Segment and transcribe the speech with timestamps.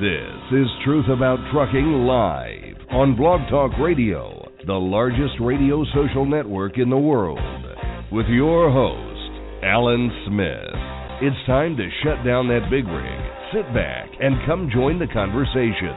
[0.00, 6.78] This is Truth About Trucking Live on Blog Talk Radio, the largest radio social network
[6.78, 7.38] in the world.
[8.10, 10.74] With your host, Alan Smith.
[11.20, 13.20] It's time to shut down that big rig,
[13.52, 15.94] sit back, and come join the conversation.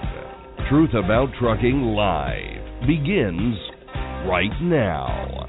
[0.70, 3.56] Truth About Trucking Live begins
[4.28, 5.45] right now.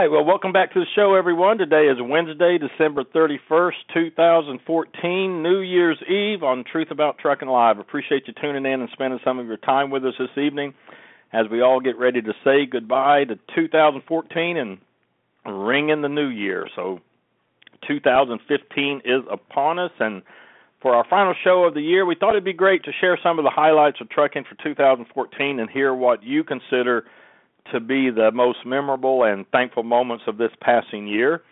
[0.00, 0.10] Right.
[0.10, 1.56] Well, welcome back to the show, everyone.
[1.56, 7.78] Today is Wednesday, December 31st, 2014, New Year's Eve on Truth About Trucking Live.
[7.78, 10.74] Appreciate you tuning in and spending some of your time with us this evening
[11.32, 14.78] as we all get ready to say goodbye to 2014 and
[15.46, 16.66] ring in the new year.
[16.74, 16.98] So,
[17.86, 20.22] 2015 is upon us, and
[20.82, 23.38] for our final show of the year, we thought it'd be great to share some
[23.38, 27.04] of the highlights of trucking for 2014 and hear what you consider
[27.72, 31.42] to be the most memorable and thankful moments of this passing year.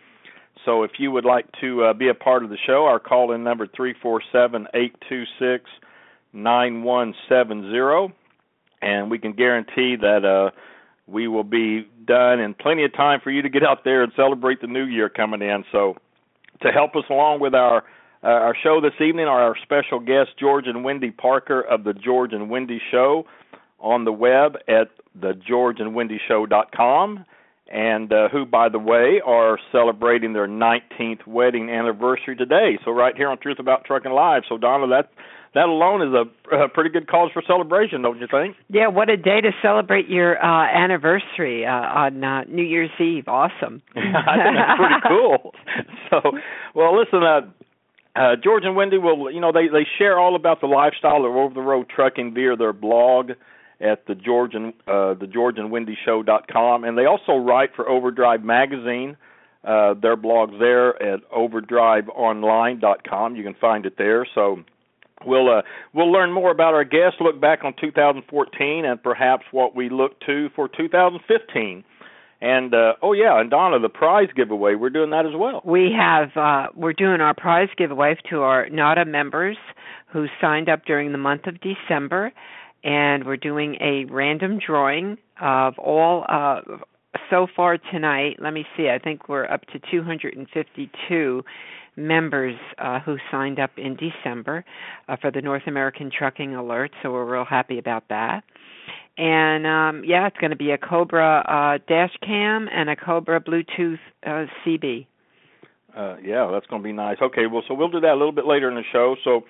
[0.65, 3.31] So if you would like to uh, be a part of the show, our call
[3.31, 5.69] in number three four seven eight two six
[6.31, 8.13] nine one seven zero,
[8.81, 10.51] and we can guarantee that uh,
[11.07, 14.13] we will be done in plenty of time for you to get out there and
[14.15, 15.65] celebrate the new year coming in.
[15.71, 15.97] So
[16.61, 17.83] to help us along with our
[18.23, 21.93] uh, our show this evening are our special guests George and Wendy Parker of the
[21.93, 23.25] George and Wendy Show
[23.79, 27.25] on the web at thegeorgeandwendyshow.com,
[27.71, 32.77] and uh, who, by the way, are celebrating their 19th wedding anniversary today.
[32.85, 34.43] So right here on Truth About Trucking Live.
[34.49, 35.09] So Donna, that
[35.53, 38.55] that alone is a, a pretty good cause for celebration, don't you think?
[38.69, 43.27] Yeah, what a day to celebrate your uh anniversary uh, on uh, New Year's Eve.
[43.27, 43.83] Awesome.
[43.95, 45.53] I think that's pretty cool.
[46.09, 46.19] So,
[46.75, 47.41] well, listen, uh,
[48.15, 51.35] uh, George and Wendy will, you know, they they share all about the lifestyle of
[51.35, 53.31] over the road trucking via their blog
[53.83, 57.87] at the George and uh, the George and Wendy Show.com, and they also write for
[57.87, 59.17] Overdrive Magazine.
[59.63, 63.35] Uh, their blog's there at overdriveonline.com.
[63.35, 64.27] You can find it there.
[64.35, 64.63] So
[65.25, 65.61] we'll uh,
[65.93, 70.19] we'll learn more about our guests, look back on 2014, and perhaps what we look
[70.21, 71.83] to for 2015.
[72.41, 75.61] And uh, oh yeah, and Donna, the prize giveaway, we're doing that as well.
[75.63, 79.57] We have uh we're doing our prize giveaway to our NATA members
[80.11, 82.33] who signed up during the month of December
[82.83, 86.61] and we're doing a random drawing of all uh
[87.29, 88.37] so far tonight.
[88.39, 88.89] Let me see.
[88.89, 91.43] I think we're up to 252
[91.95, 94.65] members uh, who signed up in December
[95.07, 98.43] uh, for the North American Trucking Alert, so we're real happy about that.
[99.15, 103.39] And um yeah, it's going to be a Cobra uh dash cam and a Cobra
[103.39, 105.05] Bluetooth uh CB.
[105.95, 107.17] Uh, yeah, that's going to be nice.
[107.21, 109.15] Okay, well, so we'll do that a little bit later in the show.
[109.23, 109.41] So,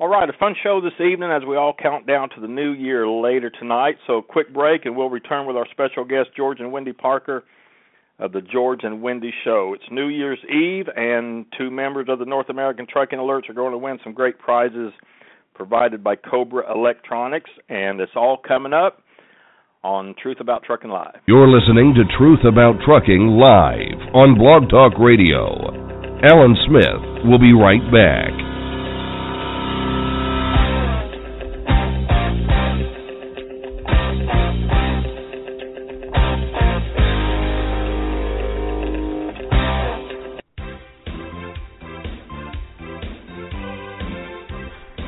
[0.00, 2.72] all right, a fun show this evening as we all count down to the new
[2.72, 3.96] year later tonight.
[4.06, 7.44] So, a quick break, and we'll return with our special guest, George and Wendy Parker
[8.18, 9.74] of the George and Wendy Show.
[9.74, 13.72] It's New Year's Eve, and two members of the North American Trucking Alerts are going
[13.72, 14.90] to win some great prizes
[15.52, 19.02] provided by Cobra Electronics, and it's all coming up
[19.84, 21.20] on Truth About Trucking Live.
[21.26, 25.76] You're listening to Truth About Trucking live on Blog Talk Radio.
[26.24, 28.49] Alan Smith will be right back.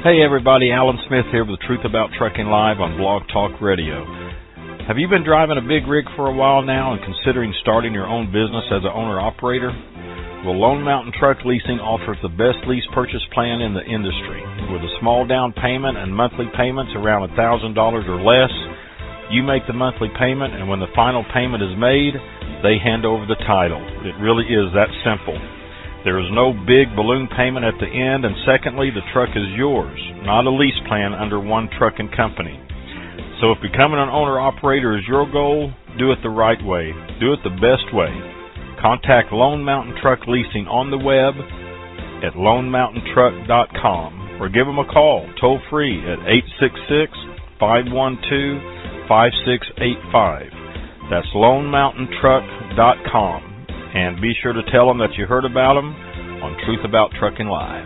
[0.02, 4.02] Hey everybody, Alan Smith here with Truth About Trucking Live on Blog Talk Radio.
[4.90, 8.10] Have you been driving a big rig for a while now and considering starting your
[8.10, 9.71] own business as an owner operator?
[10.42, 14.42] Well, Lone Mountain Truck Leasing offers the best lease purchase plan in the industry.
[14.74, 18.50] With a small down payment and monthly payments around $1,000 or less,
[19.30, 22.18] you make the monthly payment, and when the final payment is made,
[22.66, 23.78] they hand over the title.
[24.03, 25.38] It really is that simple.
[26.04, 29.99] There is no big balloon payment at the end, and secondly, the truck is yours,
[30.27, 32.59] not a lease plan under one trucking company.
[33.41, 36.93] So if becoming an owner operator is your goal, do it the right way.
[37.21, 38.10] Do it the best way.
[38.83, 41.34] Contact Lone Mountain Truck Leasing on the web
[42.27, 47.13] at lonemountaintruck.com or give them a call toll free at 866
[47.59, 48.63] 512
[49.07, 50.51] 5685.
[51.10, 53.52] That's LoneMountainTruck.com.
[53.94, 55.92] And be sure to tell them that you heard about them
[56.41, 57.84] on Truth About Trucking Live.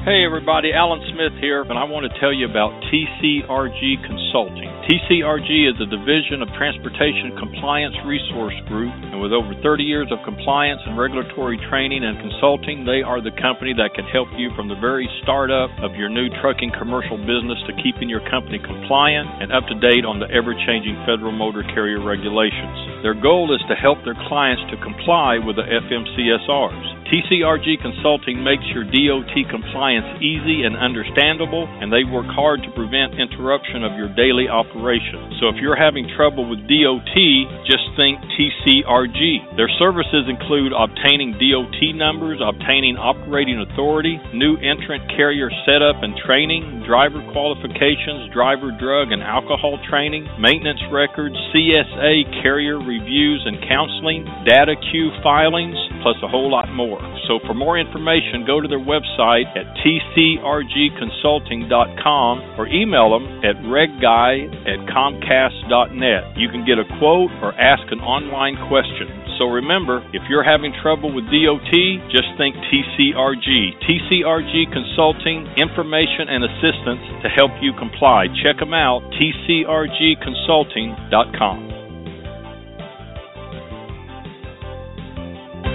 [0.00, 4.25] Hey everybody, Alan Smith here, and I want to tell you about TCRG Consulting.
[4.36, 10.20] TCRG is a division of Transportation Compliance Resource Group, and with over 30 years of
[10.28, 14.68] compliance and regulatory training and consulting, they are the company that can help you from
[14.68, 19.56] the very startup of your new trucking commercial business to keeping your company compliant and
[19.56, 23.00] up to date on the ever changing federal motor carrier regulations.
[23.00, 26.96] Their goal is to help their clients to comply with the FMCSRs.
[27.06, 33.14] TCRG Consulting makes your DOT compliance easy and understandable, and they work hard to prevent
[33.14, 35.38] interruption of your daily operations.
[35.38, 37.14] So if you're having trouble with DOT,
[37.62, 39.54] just think TCRG.
[39.54, 46.82] Their services include obtaining DOT numbers, obtaining operating authority, new entrant carrier setup and training,
[46.82, 54.74] driver qualifications, driver drug and alcohol training, maintenance records, CSA carrier reviews and counseling, data
[54.90, 56.98] queue filings, plus a whole lot more.
[57.30, 64.05] So for more information, go to their website at tcrgconsulting.com or email them at regguy
[64.06, 66.38] at comcast.net.
[66.38, 69.26] You can get a quote or ask an online question.
[69.38, 71.72] So remember, if you're having trouble with DOT,
[72.08, 73.74] just think TCRG.
[73.82, 78.28] TCRG Consulting, information and assistance to help you comply.
[78.42, 81.66] Check them out, tcrgconsulting.com.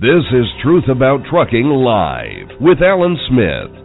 [0.02, 3.81] This is Truth About Trucking Live with Alan Smith.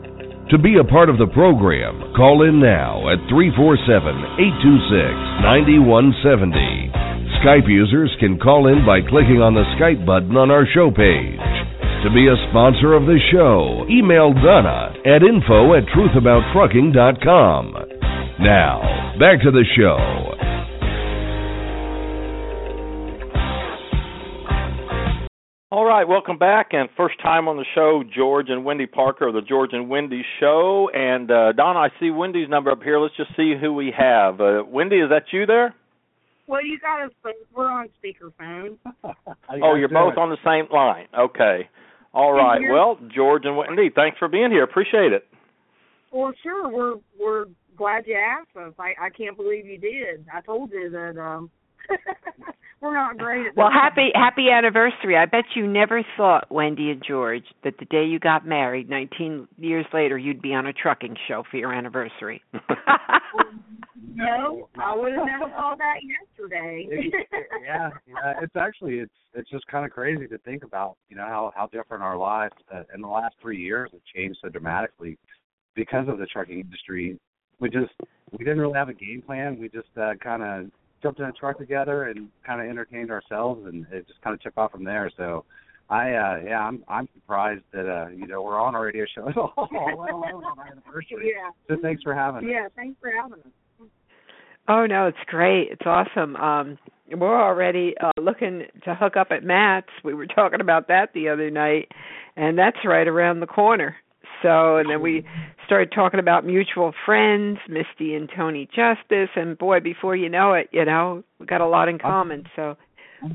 [0.51, 7.43] To be a part of the program, call in now at 347 826 9170.
[7.43, 11.43] Skype users can call in by clicking on the Skype button on our show page.
[12.07, 18.39] To be a sponsor of the show, email Donna at info at truthabouttrucking.com.
[18.39, 19.99] Now, back to the show.
[25.69, 29.35] All right, welcome back, and first time on the show, George and Wendy Parker of
[29.35, 30.89] the George and Wendy Show.
[30.95, 33.01] And uh, Don, I see Wendy's number up here.
[33.01, 34.41] Let's just see who we have.
[34.41, 35.75] Uh, Wendy, is that you there?
[36.47, 37.11] Well, you got us.
[37.53, 38.79] We're on speakerphone.
[39.05, 41.09] oh, you're both on the same line.
[41.19, 41.69] Okay.
[42.15, 42.61] All right.
[42.71, 44.63] Well, George and Wendy, thanks for being here.
[44.63, 45.27] Appreciate it.
[46.13, 46.69] Well, sure.
[46.69, 47.47] We're we're
[47.77, 48.73] glad you asked us.
[48.79, 50.27] I I can't believe you did.
[50.33, 51.51] I told you that um
[52.81, 55.17] we're not great at that Well, happy happy anniversary.
[55.17, 59.49] I bet you never thought, Wendy and George, that the day you got married, 19
[59.59, 62.43] years later, you'd be on a trucking show for your anniversary.
[64.15, 66.89] no, I would have never thought that yesterday.
[67.63, 71.27] yeah, yeah, it's actually it's it's just kind of crazy to think about, you know,
[71.27, 75.19] how how different our lives uh, in the last 3 years have changed so dramatically
[75.75, 77.19] because of the trucking industry.
[77.61, 77.93] We just
[78.33, 79.59] we didn't really have a game plan.
[79.59, 80.71] We just uh, kind of
[81.07, 84.41] jumped in a truck together and kind of entertained ourselves, and it just kind of
[84.41, 85.09] took off from there.
[85.17, 85.45] So,
[85.89, 89.29] I uh yeah, I'm I'm surprised that uh you know we're on a radio show
[89.29, 91.33] at all, let alone on our anniversary.
[91.33, 91.51] Yeah.
[91.69, 92.51] So thanks for having us.
[92.51, 93.89] Yeah, thanks for having us.
[94.69, 95.69] Oh no, it's great.
[95.71, 96.35] It's awesome.
[96.35, 96.79] Um
[97.13, 99.87] we're already uh looking to hook up at MATS.
[100.03, 101.93] We were talking about that the other night
[102.35, 103.95] and that's right around the corner.
[104.43, 105.25] So, and then we
[105.67, 110.69] started talking about mutual friends, Misty and Tony Justice, and boy, before you know it,
[110.73, 112.45] you know, we got a lot in common.
[112.55, 112.77] So,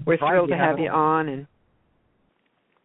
[0.06, 1.30] we're thrilled to have you on.
[1.30, 1.48] And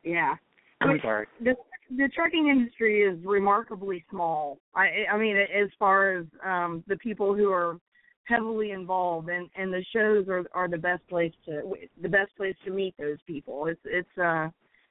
[0.04, 0.35] yeah,
[0.80, 1.26] I'm sorry.
[1.42, 1.54] The
[1.90, 4.58] the trucking industry is remarkably small.
[4.75, 7.78] I I mean, as far as um the people who are
[8.25, 11.62] heavily involved, and and the shows are are the best place to
[12.02, 13.66] the best place to meet those people.
[13.66, 14.49] It's it's uh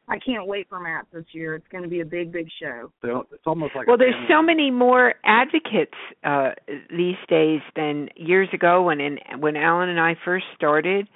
[0.08, 1.56] I can't wait for Matt this year.
[1.56, 2.92] It's going to be a big, big show.
[3.02, 6.52] So it's almost like well, there's so many more advocates uh
[6.90, 11.08] these days than years ago when in, when Alan and I first started.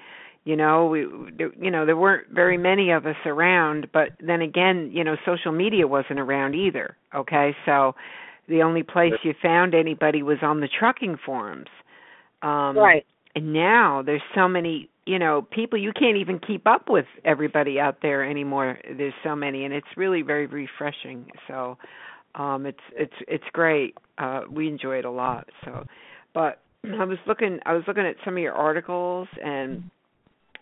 [0.45, 4.89] You know, we you know there weren't very many of us around, but then again,
[4.91, 6.95] you know, social media wasn't around either.
[7.13, 7.93] Okay, so
[8.47, 11.67] the only place you found anybody was on the trucking forums.
[12.41, 13.05] Um, right.
[13.35, 17.79] And now there's so many you know people you can't even keep up with everybody
[17.79, 18.77] out there anymore.
[18.97, 21.27] There's so many and it's really very refreshing.
[21.47, 21.77] So
[22.35, 23.95] um it's it's it's great.
[24.17, 25.49] Uh we enjoy it a lot.
[25.65, 25.85] So
[26.33, 26.59] but
[26.99, 29.89] i was looking i was looking at some of your articles and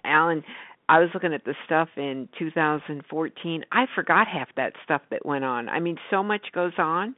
[0.03, 0.43] alan
[0.89, 5.43] i was looking at the stuff in 2014 i forgot half that stuff that went
[5.43, 5.69] on.
[5.69, 7.15] I mean so much goes on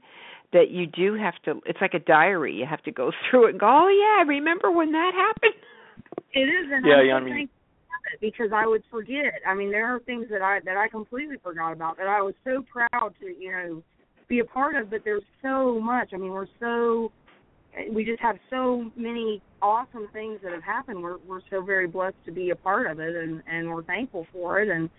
[0.53, 3.51] that you do have to it's like a diary you have to go through it
[3.51, 5.53] and go oh yeah i remember when that happened
[6.33, 7.49] it is, and Yeah, I'm yeah, I mean- it
[8.21, 9.33] because I would forget.
[9.47, 12.33] I mean, there are things that I that I completely forgot about that I was
[12.43, 13.83] so proud to you know
[14.27, 14.89] be a part of.
[14.89, 16.11] But there's so much.
[16.13, 17.11] I mean, we're so
[17.91, 21.03] we just have so many awesome things that have happened.
[21.03, 24.25] We're we're so very blessed to be a part of it, and and we're thankful
[24.31, 24.69] for it.
[24.69, 24.89] And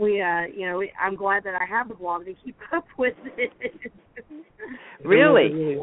[0.00, 2.86] we, uh, you know, we, I'm glad that I have the blog to keep up
[2.96, 3.52] with it.
[5.04, 5.46] really?
[5.46, 5.82] It really,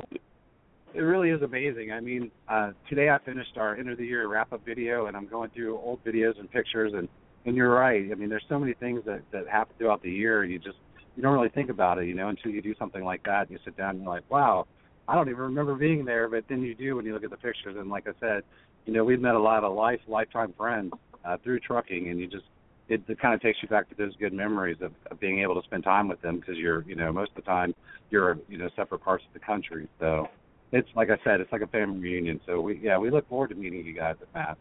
[0.96, 1.92] it really is amazing.
[1.92, 5.16] I mean, uh, today I finished our end of the year wrap up video, and
[5.16, 7.08] I'm going through old videos and pictures, and
[7.46, 8.10] and you're right.
[8.12, 10.44] I mean, there's so many things that that happen throughout the year.
[10.44, 10.78] You just
[11.16, 13.52] you don't really think about it, you know, until you do something like that.
[13.52, 14.66] You sit down and you're like, wow,
[15.08, 17.38] I don't even remember being there, but then you do when you look at the
[17.38, 17.76] pictures.
[17.78, 18.44] And like I said,
[18.86, 20.94] you know, we've met a lot of life lifetime friends
[21.24, 22.46] uh, through trucking, and you just
[22.90, 25.60] it, it kind of takes you back to those good memories of, of being able
[25.60, 27.74] to spend time with them because you're, you know, most of the time
[28.10, 29.88] you're, you know, separate parts of the country.
[30.00, 30.28] So
[30.72, 32.40] it's like I said, it's like a family reunion.
[32.46, 34.60] So we, yeah, we look forward to meeting you guys at MATS.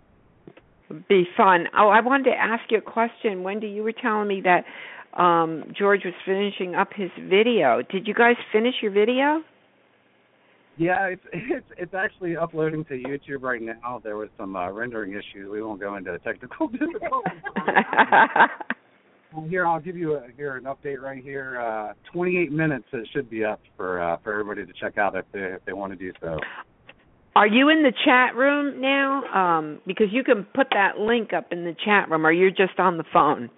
[1.08, 1.66] Be fun.
[1.76, 3.68] Oh, I wanted to ask you a question, Wendy.
[3.68, 4.64] You were telling me that
[5.20, 7.82] um George was finishing up his video.
[7.82, 9.42] Did you guys finish your video?
[10.76, 14.00] Yeah, it's it's it's actually uploading to YouTube right now.
[14.02, 15.50] There was some uh, rendering issues.
[15.50, 17.42] We won't go into technical difficulties.
[19.48, 21.60] here, I'll give you a, here an update right here.
[21.60, 22.86] Uh, 28 minutes.
[22.92, 25.72] It should be up for uh, for everybody to check out if they if they
[25.72, 26.38] want to do so.
[27.34, 29.22] Are you in the chat room now?
[29.34, 32.78] Um, because you can put that link up in the chat room, or you're just
[32.78, 33.50] on the phone.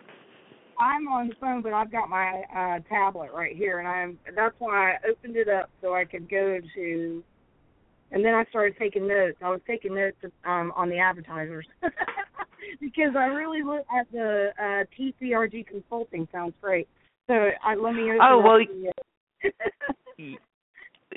[0.79, 4.55] I'm on the phone, but I've got my uh tablet right here, and I'm that's
[4.59, 7.25] why I opened it up so I could go to.
[8.11, 9.37] And then I started taking notes.
[9.43, 10.17] I was taking notes
[10.47, 11.67] um, on the advertisers
[12.81, 16.27] because I really look at the uh, TCRG Consulting.
[16.33, 16.89] Sounds great.
[17.27, 18.05] So I, let me.
[18.05, 18.59] Open oh well.
[18.59, 18.93] The,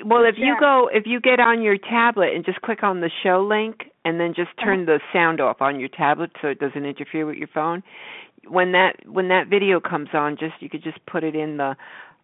[0.04, 3.10] well, if you go, if you get on your tablet and just click on the
[3.22, 6.84] show link, and then just turn the sound off on your tablet so it doesn't
[6.84, 7.82] interfere with your phone,
[8.48, 11.76] when that when that video comes on just you could just put it in the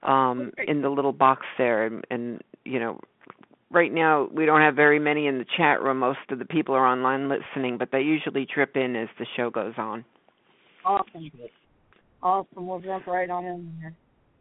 [0.02, 3.00] um in the little box there and, and you know
[3.70, 5.98] right now we don't have very many in the chat room.
[5.98, 9.50] Most of the people are online listening but they usually drip in as the show
[9.50, 10.04] goes on.
[10.84, 11.30] Awesome.
[12.22, 12.66] Awesome.
[12.66, 13.94] We'll jump right on in there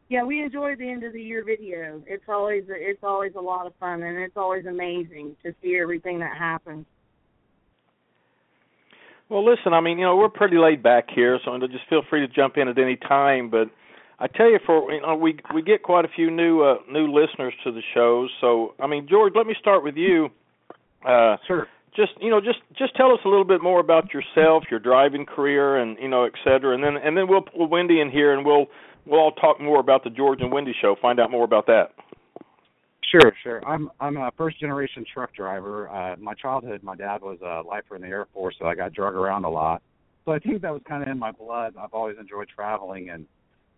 [0.09, 3.65] yeah we enjoy the end of the year video it's always it's always a lot
[3.65, 6.85] of fun and it's always amazing to see everything that happens
[9.29, 12.21] well, listen, I mean, you know, we're pretty laid back here, so just feel free
[12.21, 13.49] to jump in at any time.
[13.49, 13.69] But
[14.19, 17.07] I tell you, for you know, we we get quite a few new uh, new
[17.07, 18.29] listeners to the shows.
[18.39, 20.29] So, I mean, George, let me start with you.
[21.05, 21.67] Uh, sure.
[21.95, 25.25] Just you know, just just tell us a little bit more about yourself, your driving
[25.25, 28.33] career, and you know, et cetera, and then and then we'll pull Wendy in here,
[28.33, 28.67] and we'll
[29.05, 30.95] we'll all talk more about the George and Wendy show.
[31.01, 31.91] Find out more about that.
[33.11, 33.65] Sure, sure.
[33.67, 35.89] I'm I'm a first generation truck driver.
[35.89, 38.93] Uh my childhood my dad was a lifer in the Air Force, so I got
[38.93, 39.81] drug around a lot.
[40.25, 41.75] So I think that was kind of in my blood.
[41.79, 43.25] I've always enjoyed traveling and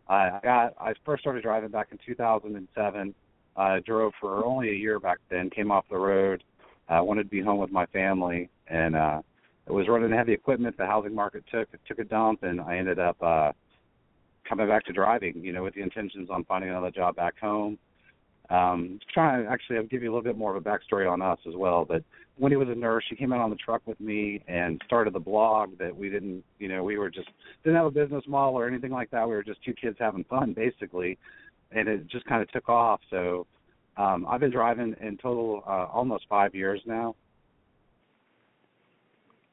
[0.08, 3.14] I got I first started driving back in 2007.
[3.56, 6.44] I uh, drove for only a year back then, came off the road,
[6.90, 9.22] uh wanted to be home with my family and uh
[9.68, 10.76] it was running heavy equipment.
[10.78, 13.52] The housing market took took a dump and I ended up uh
[14.48, 17.78] coming back to driving, you know, with the intentions on finding another job back home
[18.50, 21.22] um, trying to actually I'll give you a little bit more of a backstory on
[21.22, 21.86] us as well.
[21.86, 22.04] But
[22.38, 25.20] Wendy was a nurse, she came out on the truck with me and started the
[25.20, 27.28] blog that we didn't, you know, we were just
[27.64, 29.28] didn't have a business model or anything like that.
[29.28, 31.18] We were just two kids having fun basically,
[31.72, 33.02] and it just kind of took off.
[33.10, 33.46] So
[33.98, 37.16] um, I've been driving in total uh, almost five years now,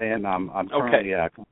[0.00, 1.41] and um, I'm currently okay.
[1.41, 1.45] uh,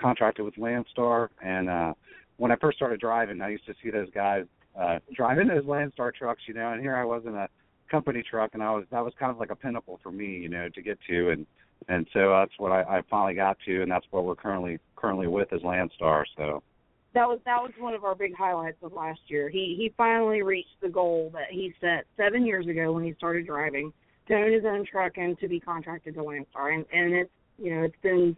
[0.00, 1.28] contracted with Landstar.
[1.42, 1.94] And uh,
[2.36, 4.44] when I first started driving, I used to see those guys
[4.78, 7.48] uh driving those Landstar trucks, you know, and here I was in a
[7.90, 10.48] company truck and I was that was kind of like a pinnacle for me, you
[10.48, 11.46] know, to get to and
[11.88, 15.28] and so that's what I, I finally got to and that's what we're currently currently
[15.28, 16.62] with is Landstar, so
[17.16, 19.48] that was that was one of our big highlights of last year.
[19.48, 23.46] He he finally reached the goal that he set seven years ago when he started
[23.46, 23.92] driving
[24.28, 26.74] to own his own truck and to be contracted to Landstar.
[26.74, 28.36] And and it's you know it's been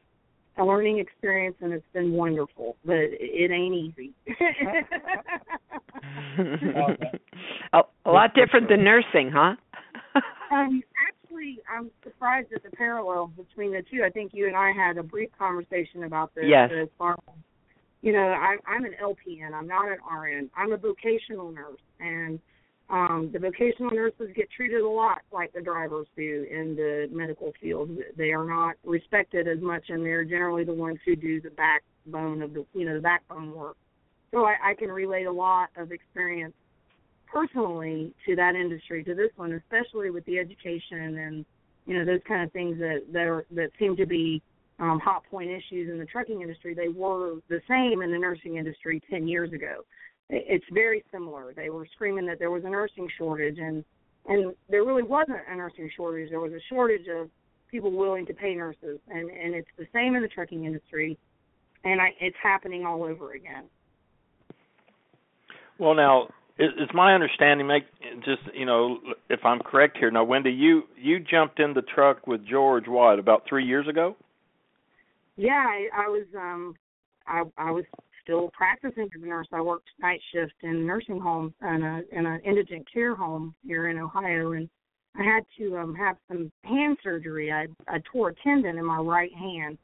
[0.59, 4.13] a learning experience and it's been wonderful, but it ain't easy.
[7.73, 9.55] a, a lot different than nursing, huh?
[10.53, 14.03] um, actually, I'm surprised at the parallels between the two.
[14.05, 16.45] I think you and I had a brief conversation about this.
[16.47, 16.71] Yes.
[16.81, 17.35] As far as,
[18.03, 19.53] you know, I, I'm an LPN.
[19.53, 20.51] I'm not an RN.
[20.57, 22.41] I'm a vocational nurse, and
[22.91, 27.53] um, the vocational nurses get treated a lot like the drivers do in the medical
[27.61, 27.91] field.
[28.17, 32.41] They are not respected as much, and they're generally the ones who do the backbone
[32.41, 33.77] of the you know the backbone work.
[34.31, 36.55] So I, I can relate a lot of experience
[37.27, 41.45] personally to that industry, to this one, especially with the education and
[41.85, 44.41] you know those kind of things that that are that seem to be
[44.79, 46.73] um, hot point issues in the trucking industry.
[46.73, 49.85] They were the same in the nursing industry ten years ago
[50.31, 51.53] it's very similar.
[51.55, 53.85] They were screaming that there was a nursing shortage, and
[54.27, 56.31] and there really wasn't a nursing shortage.
[56.31, 57.31] There was a shortage of
[57.71, 61.19] people willing to pay nurses, and and it's the same in the trucking industry,
[61.85, 63.65] and I, it's happening all over again.
[65.79, 67.67] Well, now it's my understanding.
[67.67, 67.85] Make
[68.25, 68.99] just you know
[69.31, 70.11] if I'm correct here.
[70.11, 74.17] Now, Wendy, you you jumped in the truck with George what about three years ago?
[75.37, 76.75] Yeah, I, I was um
[77.27, 77.85] I I was
[78.29, 79.47] still practicing as a nurse.
[79.53, 83.89] I worked night shift in nursing home in a in an indigent care home here
[83.89, 84.69] in Ohio, and
[85.17, 87.51] I had to um have some hand surgery.
[87.51, 89.79] I I tore a tendon in my right hand,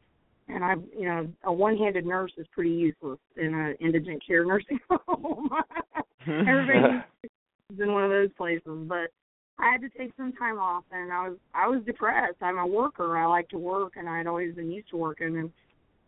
[0.48, 4.78] and I you know a one-handed nurse is pretty useless in an indigent care nursing
[4.90, 5.48] home.
[6.26, 9.10] Everybody is in one of those places, but
[9.58, 12.36] I had to take some time off, and I was I was depressed.
[12.42, 13.16] I'm a worker.
[13.16, 15.38] I like to work, and I'd always been used to working.
[15.38, 15.50] And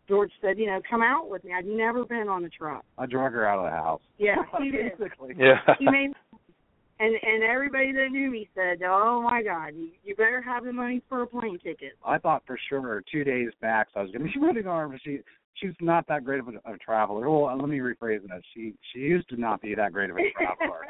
[0.07, 1.51] George said, you know, come out with me.
[1.53, 2.85] I'd never been on a truck.
[2.97, 4.01] I drug her out of the house.
[4.17, 4.97] Yeah, he did.
[4.97, 5.35] Basically.
[5.37, 5.59] Yeah.
[5.79, 6.11] he made
[6.99, 10.73] and and everybody that knew me said, "Oh my God, you, you better have the
[10.73, 14.11] money for a plane ticket." I thought for sure two days back so I was
[14.11, 15.19] going to be running on her, but she
[15.55, 17.29] she's not that great of a, a traveler.
[17.29, 18.41] Well, let me rephrase that.
[18.53, 20.85] She she used to not be that great of a traveler.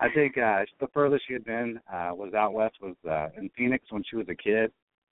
[0.00, 3.50] I think uh the furthest she had been uh was out west was uh in
[3.56, 4.72] Phoenix when she was a kid.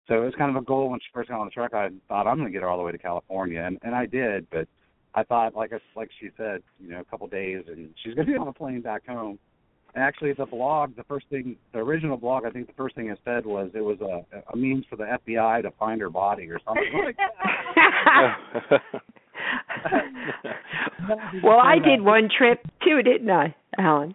[0.08, 1.74] So it was kind of a goal when she first got on the truck.
[1.74, 4.06] I thought I'm going to get her all the way to California, and and I
[4.06, 4.48] did.
[4.50, 4.66] But
[5.14, 8.26] I thought, like I, like she said, you know, a couple days, and she's going
[8.26, 9.38] to be on a plane back home.
[9.94, 13.08] And actually, the blog, the first thing, the original blog, I think the first thing
[13.10, 16.48] it said was it was a, a means for the FBI to find her body
[16.50, 18.80] or something like that.
[21.42, 24.14] well, I did one trip too, didn't I, Alan?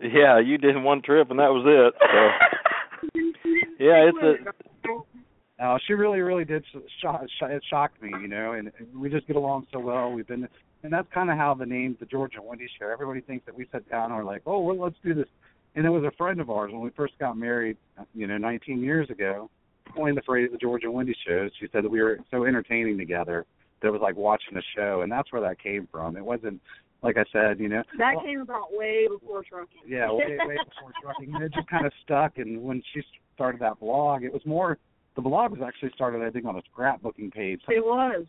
[0.00, 1.94] Yeah, you did one trip and that was it.
[2.00, 3.18] So.
[3.84, 4.67] yeah, it's a.
[5.58, 6.64] No, she really, really did
[7.02, 7.22] shock.
[7.42, 10.12] It shocked me, you know, and we just get along so well.
[10.12, 10.48] We've been,
[10.84, 12.88] and that's kind of how the name, the George and Wendy Show.
[12.88, 15.26] Everybody thinks that we sat down and we're like, oh, well, let's do this.
[15.74, 18.38] And it was a friend of ours when we first got married, uh, you know,
[18.38, 19.50] 19 years ago.
[19.94, 21.48] Coined the phrase the George and Wendy Show.
[21.58, 23.46] She said that we were so entertaining together
[23.80, 26.16] that it was like watching a show, and that's where that came from.
[26.16, 26.60] It wasn't
[27.02, 27.82] like I said, you know.
[27.96, 29.82] That well, came about way before trucking.
[29.86, 31.34] Yeah, way, way before trucking.
[31.34, 32.38] And it just kind of stuck.
[32.38, 33.02] And when she
[33.34, 34.78] started that blog, it was more.
[35.18, 37.60] The blog was actually started, I think, on a scrapbooking page.
[37.66, 38.24] It was.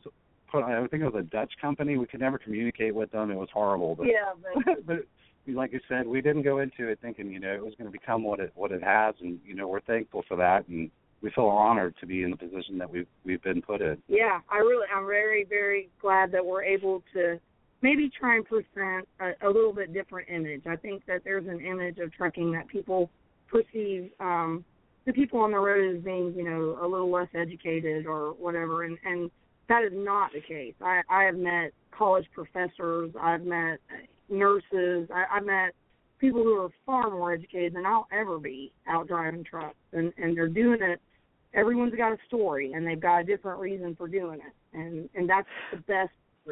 [0.52, 2.00] Put, I think it was a Dutch company.
[2.00, 3.30] We could never communicate with them.
[3.30, 3.94] It was horrible.
[3.94, 4.34] But, yeah,
[4.66, 4.86] but.
[4.88, 5.06] but
[5.48, 7.92] like I said, we didn't go into it thinking, you know, it was going to
[7.92, 10.90] become what it what it has, and you know, we're thankful for that, and
[11.22, 14.02] we feel honored to be in the position that we've we've been put in.
[14.08, 17.40] Yeah, I really, I'm very, very glad that we're able to
[17.84, 20.64] maybe try and present a, a little bit different image.
[20.66, 23.12] I think that there's an image of trucking that people
[23.48, 24.66] perceive um
[25.10, 28.84] the people on the road as being, you know, a little less educated or whatever
[28.84, 29.32] and and
[29.68, 30.76] that is not the case.
[30.82, 33.80] I I have met college professors, I've met
[34.30, 35.74] nurses, I, I've met
[36.20, 40.38] people who are far more educated than I'll ever be out driving trucks and and
[40.38, 41.02] they're doing it
[41.56, 45.28] everyone's got a story and they've got a different reason for doing it and and
[45.28, 46.12] that's the best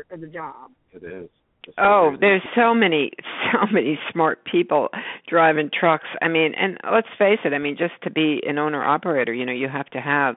[0.09, 0.71] of the job.
[0.93, 1.29] It is.
[1.77, 3.11] Oh, there's so many,
[3.51, 4.89] so many smart people
[5.27, 6.07] driving trucks.
[6.21, 7.53] I mean, and let's face it.
[7.53, 10.35] I mean, just to be an owner operator, you know, you have to have,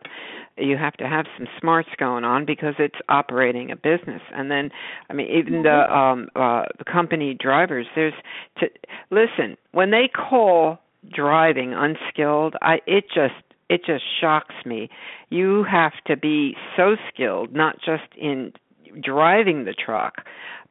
[0.57, 4.23] you have to have some smarts going on because it's operating a business.
[4.35, 4.71] And then,
[5.09, 7.87] I mean, even the um uh the company drivers.
[7.95, 8.15] There's
[8.59, 8.67] to
[9.11, 12.57] listen when they call driving unskilled.
[12.61, 13.35] I it just
[13.69, 14.91] it just shocks me.
[15.31, 18.53] You have to be so skilled, not just in
[19.01, 20.25] driving the truck,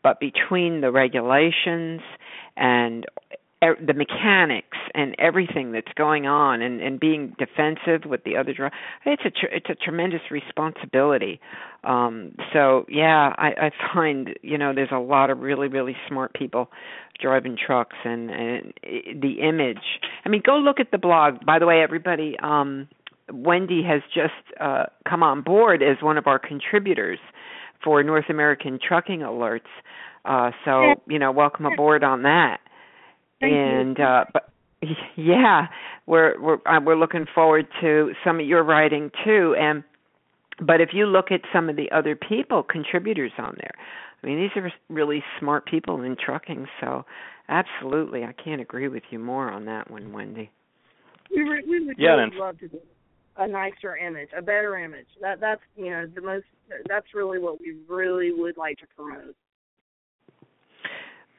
[0.03, 2.01] but between the regulations
[2.55, 3.05] and
[3.61, 8.73] the mechanics and everything that's going on and and being defensive with the other driver
[9.05, 11.41] it's a tr- it's a tremendous responsibility.
[11.83, 16.33] Um so yeah i i find you know there's a lot of really really smart
[16.33, 16.69] people
[17.19, 18.73] driving trucks and and
[19.21, 19.99] the image.
[20.23, 21.45] I mean go look at the blog.
[21.45, 22.87] By the way everybody um
[23.31, 27.19] wendy has just uh come on board as one of our contributors
[27.83, 29.61] for North American Trucking Alerts.
[30.29, 32.59] Uh, so you know, welcome aboard on that.
[33.41, 34.03] Thank and you.
[34.03, 34.49] uh, but
[35.17, 35.67] yeah,
[36.05, 39.55] we're we're uh, we're looking forward to some of your writing too.
[39.59, 39.83] And
[40.61, 43.73] but if you look at some of the other people contributors on there,
[44.21, 46.67] I mean these are really smart people in trucking.
[46.79, 47.05] So
[47.49, 50.51] absolutely, I can't agree with you more on that one, Wendy.
[51.35, 52.79] We would we would Yeah, really love to do
[53.37, 55.07] a nicer image, a better image.
[55.21, 56.45] That that's you know the most.
[56.87, 59.35] That's really what we really would like to promote.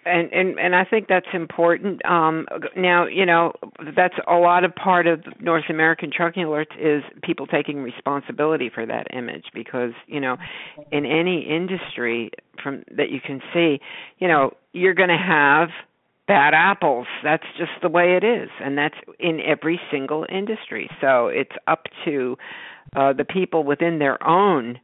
[0.05, 2.05] And and and I think that's important.
[2.07, 3.53] Um, now, you know,
[3.97, 8.87] that's a lot of part of North American Trucking Alerts is people taking responsibility for
[8.87, 10.37] that image because you know,
[10.91, 12.31] in any industry
[12.63, 13.81] from that you can see,
[14.19, 15.69] you know, you're going to have
[16.27, 17.07] bad apples.
[17.23, 20.89] That's just the way it is, and that's in every single industry.
[21.01, 22.39] So it's up to
[22.97, 24.81] uh, the people within their own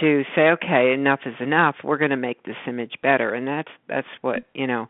[0.00, 1.76] to say, okay, enough is enough.
[1.82, 4.88] We're going to make this image better, and that's that's what you know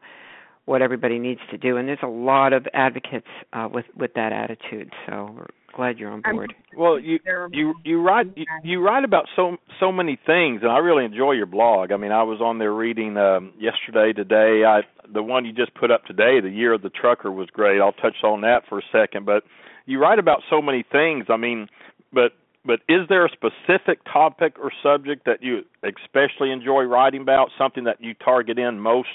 [0.67, 1.77] what everybody needs to do.
[1.77, 4.93] And there's a lot of advocates uh, with with that attitude.
[5.07, 6.55] So we're glad you're on board.
[6.77, 7.19] Well, you
[7.51, 11.33] you you write you, you write about so so many things, and I really enjoy
[11.33, 11.93] your blog.
[11.93, 14.65] I mean, I was on there reading um, yesterday, today.
[14.65, 14.83] I
[15.13, 17.81] the one you just put up today, the year of the trucker, was great.
[17.81, 19.45] I'll touch on that for a second, but
[19.87, 21.27] you write about so many things.
[21.29, 21.69] I mean,
[22.13, 22.33] but
[22.65, 27.51] but is there a specific topic or subject that you especially enjoy writing about?
[27.57, 29.09] Something that you target in most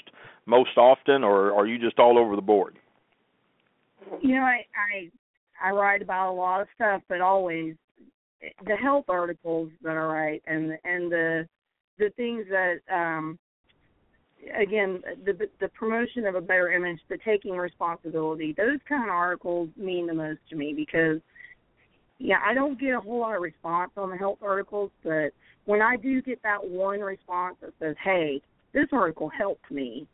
[0.46, 2.76] most often, or are you just all over the board?
[4.20, 5.10] You know, I I
[5.62, 7.74] I write about a lot of stuff, but always
[8.64, 11.48] the health articles that I write and and the
[11.98, 13.38] the things that um
[14.58, 19.68] again the the promotion of a better image, the taking responsibility, those kind of articles
[19.76, 21.20] mean the most to me because
[22.18, 25.30] yeah, I don't get a whole lot of response on the health articles, but
[25.64, 28.40] when I do get that one response that says, "Hey,
[28.72, 30.06] this article helped me,"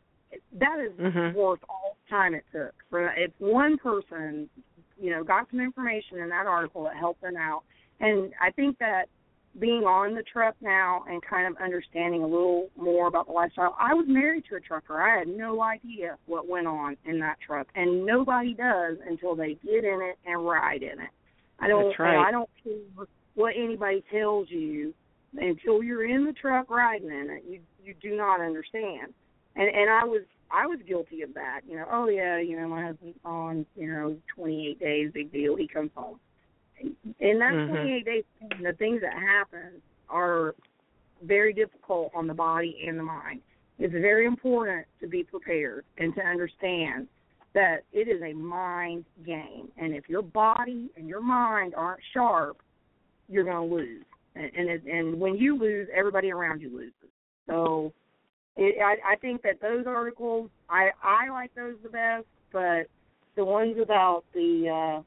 [0.59, 1.37] that is mm-hmm.
[1.37, 2.73] worth all the time it took.
[2.89, 4.49] For if one person,
[4.99, 7.63] you know, got some information in that article that helped them out,
[7.99, 9.05] and I think that
[9.59, 13.75] being on the truck now and kind of understanding a little more about the lifestyle.
[13.79, 14.99] I was married to a trucker.
[14.99, 19.57] I had no idea what went on in that truck, and nobody does until they
[19.63, 21.09] get in it and ride in it.
[21.59, 21.87] I don't.
[21.87, 22.27] That's right.
[22.27, 24.93] I don't care what anybody tells you
[25.35, 27.43] until you're in the truck riding in it.
[27.47, 29.13] You you do not understand.
[29.55, 31.61] And and I was I was guilty of that.
[31.67, 35.55] You know, oh yeah, you know my husband's on you know 28 days, big deal.
[35.55, 36.19] He comes home.
[37.19, 37.69] In that Mhm.
[37.69, 38.23] 28 days,
[38.61, 40.55] the things that happen are
[41.21, 43.41] very difficult on the body and the mind.
[43.79, 47.07] It's very important to be prepared and to understand
[47.53, 49.69] that it is a mind game.
[49.77, 52.57] And if your body and your mind aren't sharp,
[53.29, 54.05] you're going to lose.
[54.35, 56.93] And and, it, and when you lose, everybody around you loses.
[57.47, 57.93] So
[58.57, 62.87] it, I, I think that those articles, I I like those the best, but
[63.35, 65.03] the ones about the uh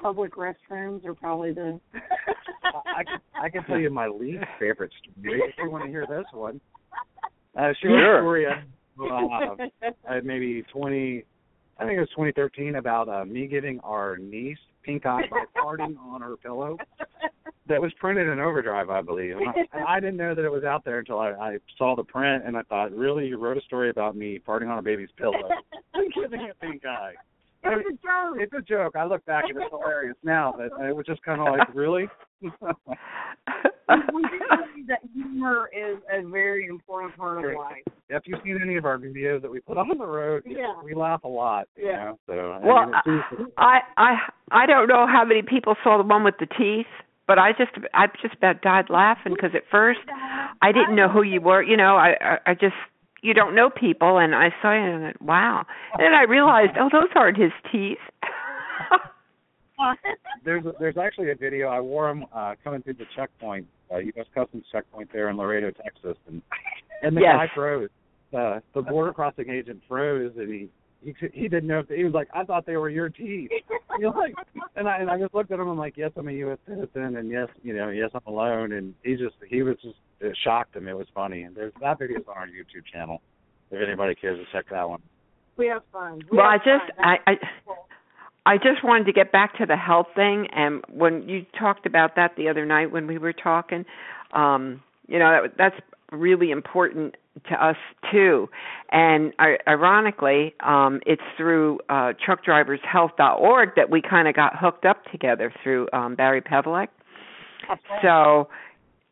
[0.00, 1.80] public restrooms are probably the.
[2.64, 6.06] I can I can tell you my least favorite story if you want to hear
[6.06, 6.60] this one.
[7.56, 8.20] Uh, short Sure.
[8.20, 8.46] story.
[8.46, 9.56] Uh,
[10.08, 11.24] uh, maybe twenty,
[11.78, 15.98] I think it was 2013 about uh, me giving our niece pink eye by farting
[15.98, 16.78] on her pillow.
[17.68, 19.36] That was printed in Overdrive, I believe.
[19.36, 21.96] And I, and I didn't know that it was out there until I, I saw
[21.96, 24.82] the print, and I thought, really, you wrote a story about me farting on a
[24.82, 25.48] baby's pillow
[25.94, 27.14] and giving it pink eye.
[27.68, 28.36] It's a joke.
[28.38, 28.96] It's a joke.
[28.96, 32.08] I look back and it's hilarious now, but it was just kind of like, really?
[32.40, 37.82] we do believe that humor is a very important part of life.
[38.08, 40.74] if you've seen any of our videos that we put on the road, Yeah.
[40.84, 41.68] we laugh a lot.
[41.76, 42.04] You Yeah.
[42.04, 42.18] know?
[42.26, 46.22] So I Well, mean, I I I don't know how many people saw the one
[46.24, 46.86] with the teeth,
[47.26, 50.00] but I just I just about died laughing because at first
[50.62, 51.62] I didn't know who you were.
[51.62, 52.76] You know, I I, I just
[53.26, 55.66] you don't know people, and I saw you and I went, wow.
[55.94, 57.98] And then I realized, oh, those aren't his teeth.
[60.44, 61.66] there's a, there's actually a video.
[61.68, 64.26] I wore them uh, coming through the checkpoint, uh, U.S.
[64.32, 66.40] Customs checkpoint there in Laredo, Texas, and
[67.02, 67.34] and the Yes.
[67.36, 67.88] guy froze.
[68.36, 70.68] Uh, the border crossing agent froze, and he
[71.02, 73.50] he he didn't know if he was like, I thought they were your teeth.
[73.98, 74.34] You know, like,
[74.74, 75.68] and I and I just looked at him.
[75.68, 76.58] I'm like, yes, I'm a U.S.
[76.68, 78.72] citizen, and yes, you know, yes, I'm alone.
[78.72, 80.88] And he just he was just it shocked him.
[80.88, 81.42] It was funny.
[81.42, 83.20] And there's that video's on our YouTube channel.
[83.70, 85.02] If anybody cares to check that one.
[85.56, 86.22] We have fun.
[86.30, 87.04] We well, I just fun.
[87.26, 87.34] I I
[88.46, 92.14] I just wanted to get back to the health thing, and when you talked about
[92.16, 93.84] that the other night when we were talking,
[94.32, 95.76] um, you know that that's
[96.12, 97.16] really important
[97.48, 97.76] to us
[98.12, 98.48] too.
[98.92, 105.04] And I, ironically, um, it's through uh, TruckDriversHealth.org that we kind of got hooked up
[105.10, 106.88] together through um, Barry Pevlek.
[108.02, 108.48] So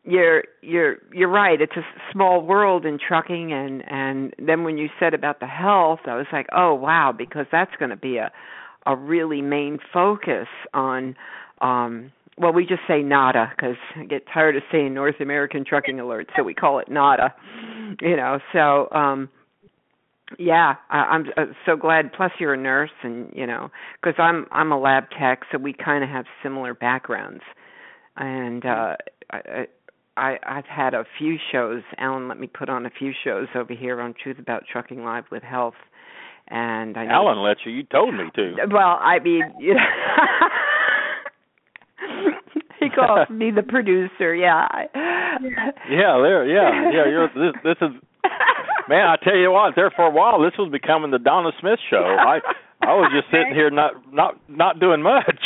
[0.05, 1.59] you're you're you're right.
[1.59, 6.01] It's a small world in trucking, and and then when you said about the health,
[6.05, 8.31] I was like, oh wow, because that's going to be a
[8.85, 11.15] a really main focus on.
[11.61, 16.01] um well, we just say NATA because I get tired of saying North American Trucking
[16.01, 17.33] Alert, so we call it NATA.
[18.01, 19.29] You know, so um
[20.39, 22.11] yeah, I, I'm uh, so glad.
[22.11, 23.69] Plus, you're a nurse, and you know,
[24.01, 27.43] because I'm I'm a lab tech, so we kind of have similar backgrounds.
[28.17, 28.95] And uh,
[29.31, 29.67] I,
[30.17, 31.81] I I've had a few shows.
[31.97, 35.25] Alan let me put on a few shows over here on Truth About Trucking Live
[35.31, 35.75] with Health,
[36.47, 37.71] and I know Alan let you.
[37.71, 38.55] You told me to.
[38.71, 39.81] well, I mean, you know,
[42.79, 44.35] he calls me the producer.
[44.35, 44.67] Yeah.
[45.89, 46.45] Yeah, there.
[46.45, 47.05] Yeah, yeah.
[47.09, 47.53] You're this.
[47.63, 47.91] This is
[48.87, 51.79] Man, I tell you what, there for a while, this was becoming the Donna Smith
[51.89, 52.03] show.
[52.19, 52.39] I
[52.81, 55.25] I was just sitting here not not not doing much.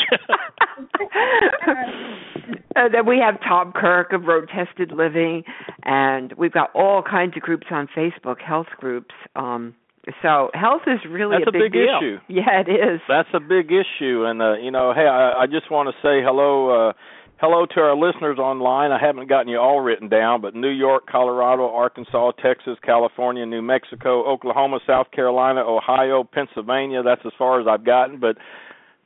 [2.75, 5.43] uh, then we have Tom Kirk of Road Tested Living,
[5.83, 9.13] and we've got all kinds of groups on Facebook, health groups.
[9.35, 9.75] Um,
[10.21, 12.17] so health is really That's a a big issue.
[12.27, 13.01] Yeah, it is.
[13.07, 16.23] That's a big issue, and uh, you know, hey, I, I just want to say
[16.23, 16.93] hello, uh,
[17.37, 18.91] hello to our listeners online.
[18.91, 23.61] I haven't gotten you all written down, but New York, Colorado, Arkansas, Texas, California, New
[23.61, 27.03] Mexico, Oklahoma, South Carolina, Ohio, Pennsylvania.
[27.03, 28.37] That's as far as I've gotten, but.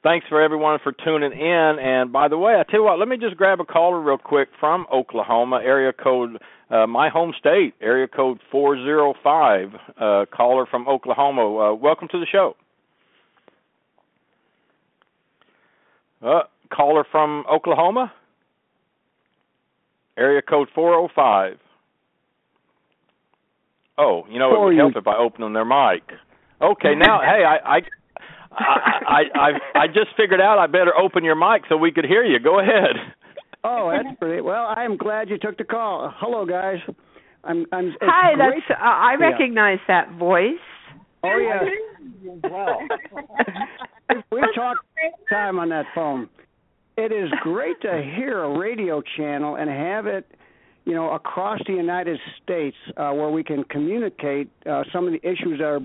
[0.04, 1.80] Thanks for everyone for tuning in.
[1.80, 4.18] And by the way, I tell you what, let me just grab a caller real
[4.18, 6.40] quick from Oklahoma, area code
[6.70, 11.42] uh, my home state, area code 405, uh, caller from Oklahoma.
[11.42, 12.58] Uh, welcome to the show.
[16.22, 16.42] Uh,
[16.74, 18.12] caller from Oklahoma,
[20.18, 21.58] area code 405.
[23.98, 26.04] Oh, you know, it would help if I open them their mic.
[26.62, 27.82] Okay, now, hey, I, I,
[28.58, 32.24] I, I, I just figured out I better open your mic so we could hear
[32.24, 32.40] you.
[32.40, 32.96] Go ahead.
[33.64, 34.42] Oh, that's great.
[34.44, 36.14] Well, I'm glad you took the call.
[36.18, 36.78] Hello, guys.
[37.44, 37.66] I'm.
[37.72, 37.88] I'm.
[37.88, 38.64] It's Hi, great.
[38.68, 38.80] that's.
[38.80, 39.28] Uh, I Yeah.
[39.28, 40.54] recognize that voice.
[41.24, 42.50] Oh yeah.
[42.50, 42.80] well,
[44.32, 44.80] we talked
[45.30, 46.30] time on that phone.
[46.98, 50.30] It is great to hear a radio channel and have it,
[50.86, 55.20] you know, across the United States uh, where we can communicate uh, some of the
[55.28, 55.80] issues that are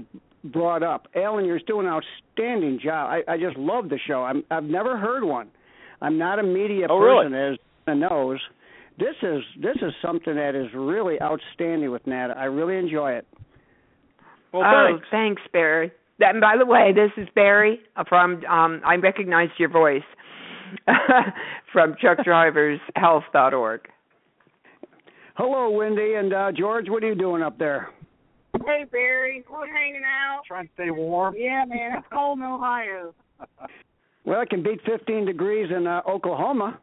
[0.44, 1.09] brought up.
[1.14, 3.11] Alan, you're doing an outstanding job.
[3.11, 4.22] I, I just love the show.
[4.24, 5.48] I'm, I've never heard one.
[6.01, 7.29] I'm not a media Oh, really?
[7.29, 8.38] person, as Nana knows.
[8.98, 12.33] This is this is something that is really outstanding with Nat.
[12.37, 13.27] I really enjoy it.
[14.53, 15.07] Well, oh, thanks.
[15.11, 15.92] thanks, Barry.
[16.20, 18.44] And by the way, this is Barry from.
[18.44, 20.03] Um, I recognized your voice
[21.72, 23.81] from TruckDriversHealth.org.
[25.37, 26.87] Hello, Wendy and uh, George.
[26.88, 27.90] What are you doing up there?
[28.68, 30.42] Hey Barry, we're hanging out.
[30.46, 31.35] Trying to stay warm.
[31.38, 33.14] Yeah, man, it's cold in Ohio.
[34.24, 36.78] Well, it can beat 15 degrees in uh, Oklahoma.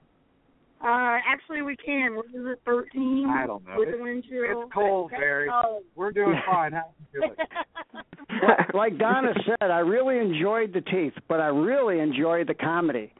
[0.81, 2.15] Uh, actually, we can.
[2.15, 3.27] What is it, 13?
[3.29, 3.75] I don't know.
[3.77, 4.63] With It's- the wind chill.
[4.63, 5.47] It's cold, Barry.
[5.53, 5.81] Oh.
[5.95, 6.71] We're doing fine.
[6.71, 7.35] How you doing?
[8.41, 13.13] Like- like Donna said, I really enjoyed the teeth, but I really enjoyed the comedy.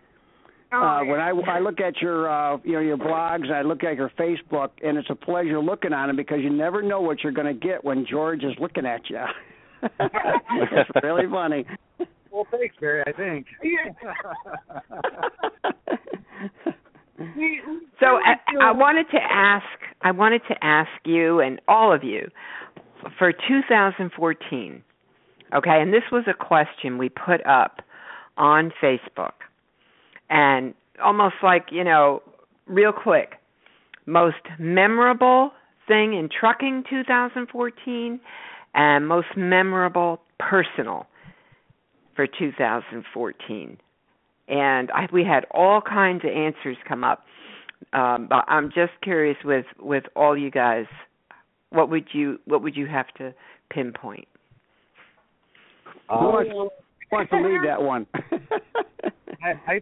[0.72, 3.96] Uh, when I I look at your uh, you know your blogs, I look at
[3.96, 7.32] your Facebook, and it's a pleasure looking on them because you never know what you're
[7.32, 9.24] going to get when George is looking at you.
[10.00, 11.66] it's really funny.
[12.32, 13.04] well, thanks, Barry.
[13.08, 13.48] I think.
[18.00, 19.66] So I, I wanted to ask.
[20.02, 22.30] I wanted to ask you and all of you
[23.18, 24.84] for 2014.
[25.56, 27.82] Okay, and this was a question we put up
[28.38, 29.32] on Facebook,
[30.30, 32.22] and almost like you know,
[32.68, 33.34] real quick,
[34.06, 35.52] most memorable
[35.88, 38.20] thing in trucking 2014,
[38.74, 41.08] and most memorable personal
[42.16, 43.78] for 2014
[44.48, 47.24] and I, we had all kinds of answers come up.
[47.94, 50.86] Um, but I'm just curious with with all you guys,
[51.70, 53.34] what would you what would you have to
[53.70, 54.28] pinpoint?
[56.10, 56.70] Who wants, who
[57.12, 58.06] wants to lead that one?
[59.44, 59.82] I, I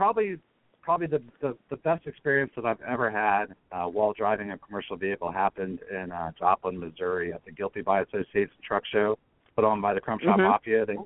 [0.00, 0.38] probably
[0.80, 4.96] probably the, the the best experience that I've ever had uh, while driving a commercial
[4.96, 9.18] vehicle happened in uh, Joplin, Missouri, at the Guilty by Association Truck Show,
[9.54, 10.48] put on by the Chrome Shop Mhm.
[10.48, 10.86] Mafia.
[10.86, 11.02] They, they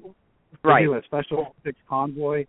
[0.63, 0.85] Right.
[0.85, 2.47] do a special six convoy,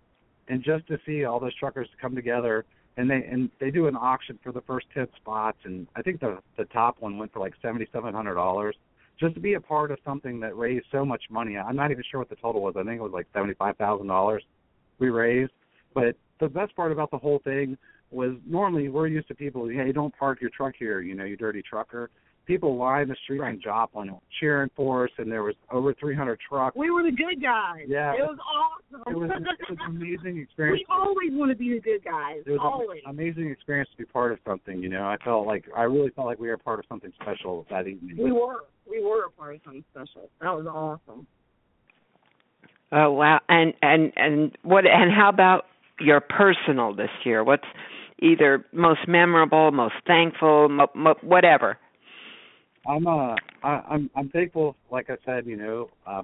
[0.47, 2.63] and just to see all those truckers come together,
[2.97, 6.19] and they and they do an auction for the first ten spots, and I think
[6.19, 8.75] the the top one went for like seventy seven hundred dollars.
[9.19, 11.57] Just to be a part of something that raised so much money.
[11.57, 12.75] I'm not even sure what the total was.
[12.77, 14.43] I think it was like seventy five thousand dollars
[14.99, 15.51] we raised.
[15.95, 17.77] But the best part about the whole thing
[18.11, 21.35] was normally we're used to people, hey, don't park your truck here, you know, you
[21.35, 22.09] dirty trucker.
[22.45, 26.39] People lined the street streets in Joplin cheering for us, and there was over 300
[26.47, 26.77] trucks.
[26.77, 27.85] We were the good guys.
[27.87, 28.13] Yeah.
[28.13, 29.01] It was awesome.
[29.11, 30.83] It was, it was an amazing experience.
[30.87, 32.43] we always want to be the good guys.
[32.45, 33.01] It was always.
[33.03, 34.79] an amazing experience to be part of something.
[34.79, 37.65] You know, I felt like I really felt like we were part of something special
[37.71, 38.15] that evening.
[38.17, 38.65] We were.
[38.87, 40.29] We were a part of something special.
[40.39, 41.25] That was awesome.
[42.91, 43.39] Oh wow!
[43.49, 44.85] And and and what?
[44.85, 45.65] And how about
[45.99, 47.43] your personal this year?
[47.43, 47.65] What's
[48.19, 51.77] either most memorable, most thankful, mo, mo, whatever?
[52.87, 56.23] I'm uh I, I'm I'm thankful, like I said, you know, uh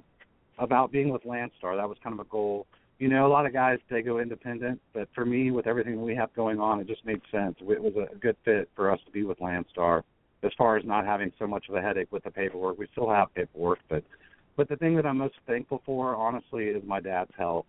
[0.58, 1.76] about being with Landstar.
[1.76, 2.66] That was kind of a goal.
[2.98, 6.14] You know, a lot of guys they go independent, but for me, with everything we
[6.14, 7.56] have going on, it just made sense.
[7.60, 10.02] It was a good fit for us to be with Landstar,
[10.44, 12.78] as far as not having so much of a headache with the paperwork.
[12.78, 14.04] We still have paperwork, but
[14.56, 17.66] but the thing that I'm most thankful for, honestly, is my dad's health.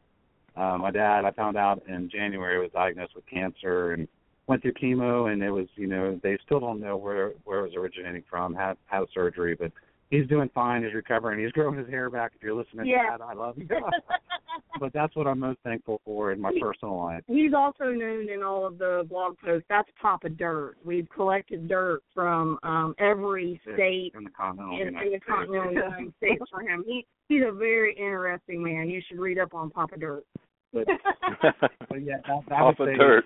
[0.55, 4.07] Uh, my dad, I found out in January, was diagnosed with cancer and
[4.47, 7.63] went through chemo, and it was, you know, they still don't know where where it
[7.63, 8.53] was originating from.
[8.53, 9.71] Had had surgery, but
[10.13, 10.84] he's doing fine.
[10.84, 11.39] He's recovering.
[11.43, 12.34] He's growing his hair back.
[12.36, 13.12] If you're listening Yeah.
[13.12, 13.67] to that, I love you.
[14.80, 17.23] but that's what I'm most thankful for in my personal life.
[17.28, 19.65] He's also known in all of the blog posts.
[19.69, 20.76] That's Papa Dirt.
[20.86, 25.71] We've collected dirt from um every state in the continental in, in United the continental
[25.71, 25.84] States.
[25.84, 26.84] United States for him.
[26.86, 28.89] He he's a very interesting man.
[28.89, 30.26] You should read up on Papa Dirt.
[30.71, 30.88] But,
[31.41, 33.26] but yeah, that, that Off would say dirt.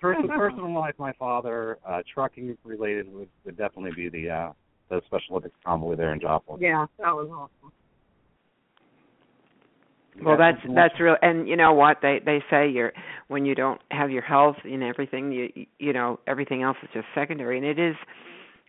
[0.00, 4.52] Personal, personal life, my father, uh, trucking related would, would definitely be the uh,
[4.88, 6.60] the Special Olympics convoy there in Joplin.
[6.60, 7.72] Yeah, that was awesome.
[10.22, 12.92] Well, that's that's real, and you know what they they say you're
[13.28, 17.06] when you don't have your health and everything, you you know everything else is just
[17.14, 17.96] secondary, and it is,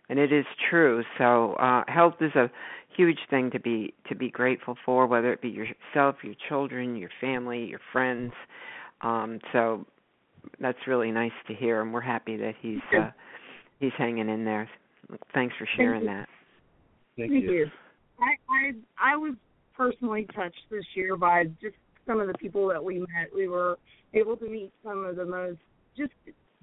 [0.08, 1.04] and it is true.
[1.18, 2.50] So uh health is a
[2.96, 7.10] huge thing to be to be grateful for, whether it be yourself, your children, your
[7.20, 8.32] family, your friends.
[9.02, 9.84] Um So
[10.60, 13.10] that's really nice to hear, and we're happy that he's uh
[13.80, 14.68] he's hanging in there.
[15.32, 16.06] Thanks for sharing you.
[16.08, 16.28] that.
[17.16, 17.52] Thank, Thank you.
[17.52, 17.70] you.
[18.20, 19.34] I I I was
[19.76, 23.28] personally touched this year by just some of the people that we met.
[23.34, 23.78] We were
[24.12, 25.58] able to meet some of the most
[25.96, 26.12] just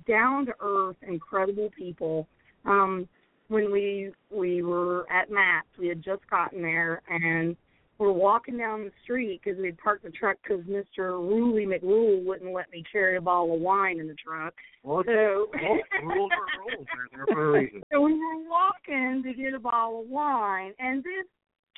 [0.08, 2.28] down to earth, incredible people.
[2.66, 3.08] Um,
[3.48, 7.56] when we we were at MATS, we had just gotten there and
[8.02, 11.12] we're walking down the street because we'd parked the truck because Mr.
[11.12, 14.56] Ruley McRule wouldn't let me carry a bottle of wine in the truck.
[14.84, 16.88] Well, So rules are rules.
[16.96, 17.84] They're there for a reason.
[17.94, 21.30] so we were walking to get a bottle of wine, and this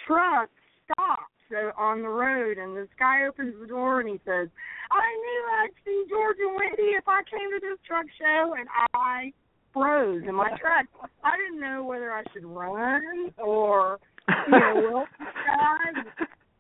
[0.07, 0.49] truck
[0.85, 4.47] stops uh, on the road, and this guy opens the door and he says,
[4.91, 8.69] "I knew I'd see George and Wendy if I came to this truck show," and
[8.93, 9.33] I
[9.73, 10.87] froze in my tracks.
[11.21, 16.05] I didn't know whether I should run or you know guys.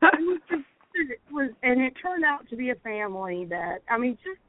[0.01, 0.63] It was just
[0.95, 4.39] it was, and it turned out to be a family that I mean, just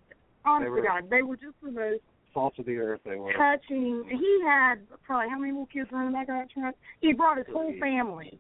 [0.45, 2.01] honest were- to God, they were just the most
[2.35, 3.33] Salt of the earth, they were.
[3.33, 4.03] touching.
[4.11, 6.75] He had probably how many little kids were in the back of that truck?
[7.01, 8.37] He brought his whole family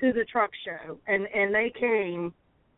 [0.00, 2.34] to the truck show, and and they came,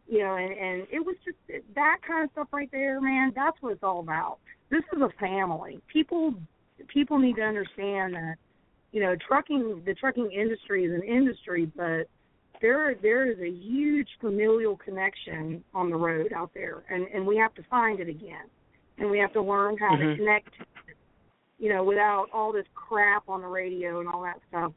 [0.06, 1.38] you know, and and it was just
[1.74, 3.32] that kind of stuff right there, man.
[3.34, 4.38] That's what it's all about.
[4.70, 5.80] This is a family.
[5.90, 6.34] People
[6.88, 8.34] people need to understand that,
[8.92, 12.09] you know, trucking the trucking industry is an industry, but
[12.61, 17.37] there there is a huge familial connection on the road out there, and and we
[17.37, 18.46] have to find it again,
[18.98, 20.12] and we have to learn how Mhm.
[20.12, 20.55] to connect
[21.59, 24.72] you know, without all this crap on the radio and all that stuff.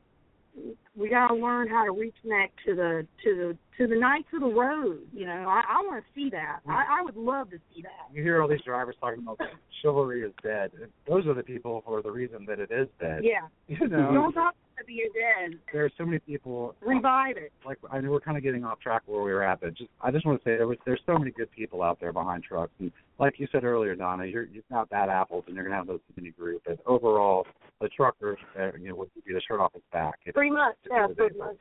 [0.95, 4.41] We got to learn how to reconnect to the to the to the knights of
[4.41, 4.99] the road.
[5.13, 6.59] You know, I, I want to see that.
[6.67, 8.13] I, I would love to see that.
[8.13, 9.39] You hear all these drivers talking about
[9.81, 10.71] chivalry is dead.
[11.07, 13.21] Those are the people who are the reason that it is dead.
[13.23, 13.47] Yeah.
[13.67, 15.59] You know, Don't talk to be dead.
[15.71, 16.75] there are so many people.
[16.81, 17.51] Revive it.
[17.65, 19.89] Like I know we're kind of getting off track where we were at, but just
[20.01, 22.43] I just want to say there was there's so many good people out there behind
[22.43, 25.75] trucks, and like you said earlier, Donna, you're you're not bad apples, and you're gonna
[25.75, 27.45] have those in mini group, but overall,
[27.79, 30.15] the truckers, uh, you know, would be the shirt off his back.
[30.25, 30.75] It's, Pretty much.
[30.89, 31.59] Yeah, for the most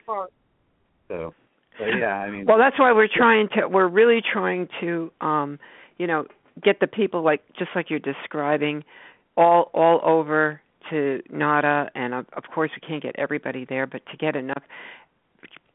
[1.07, 1.33] so,
[1.77, 3.67] so yeah, I mean, Well, that's why we're trying to.
[3.67, 5.59] We're really trying to, um,
[5.97, 6.25] you know,
[6.63, 8.83] get the people like just like you're describing,
[9.35, 14.17] all all over to NATA, and of, course we can't get everybody there, but to
[14.17, 14.63] get enough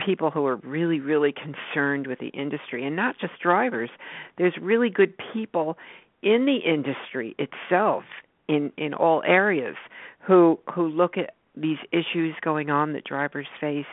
[0.04, 3.90] people who are really really concerned with the industry and not just drivers.
[4.38, 5.78] There's really good people
[6.22, 8.04] in the industry itself
[8.48, 9.76] in in all areas
[10.20, 13.86] who who look at these issues going on that drivers face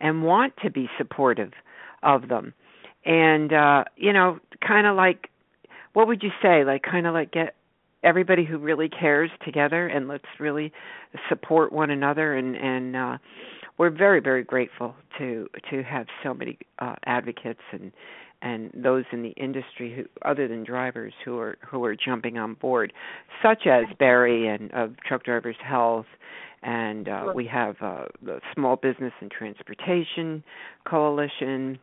[0.00, 1.52] and want to be supportive
[2.02, 2.52] of them
[3.04, 5.30] and uh you know kind of like
[5.94, 7.54] what would you say like kind of like get
[8.02, 10.72] everybody who really cares together and let's really
[11.28, 12.34] support one another.
[12.34, 13.18] And and uh
[13.78, 17.92] we're very very grateful to to have so many uh advocates and
[18.42, 22.54] and those in the industry who other than drivers who are who are jumping on
[22.54, 22.92] board
[23.42, 26.06] such as Barry and of Truck Drivers Health.
[26.62, 30.42] And uh, we have uh, the Small Business and Transportation
[30.84, 31.78] Coalition,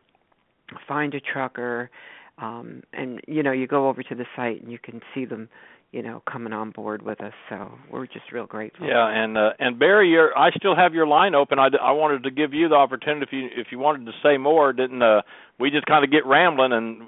[0.86, 1.90] Find a Trucker,
[2.38, 5.48] um, and you know you go over to the site and you can see them,
[5.92, 7.32] you know, coming on board with us.
[7.48, 8.86] So we're just real grateful.
[8.86, 11.58] Yeah, and uh, and Barry, you're, I still have your line open.
[11.58, 14.36] I, I wanted to give you the opportunity if you if you wanted to say
[14.36, 14.72] more.
[14.72, 15.22] Didn't uh,
[15.60, 17.02] we just kind of get rambling and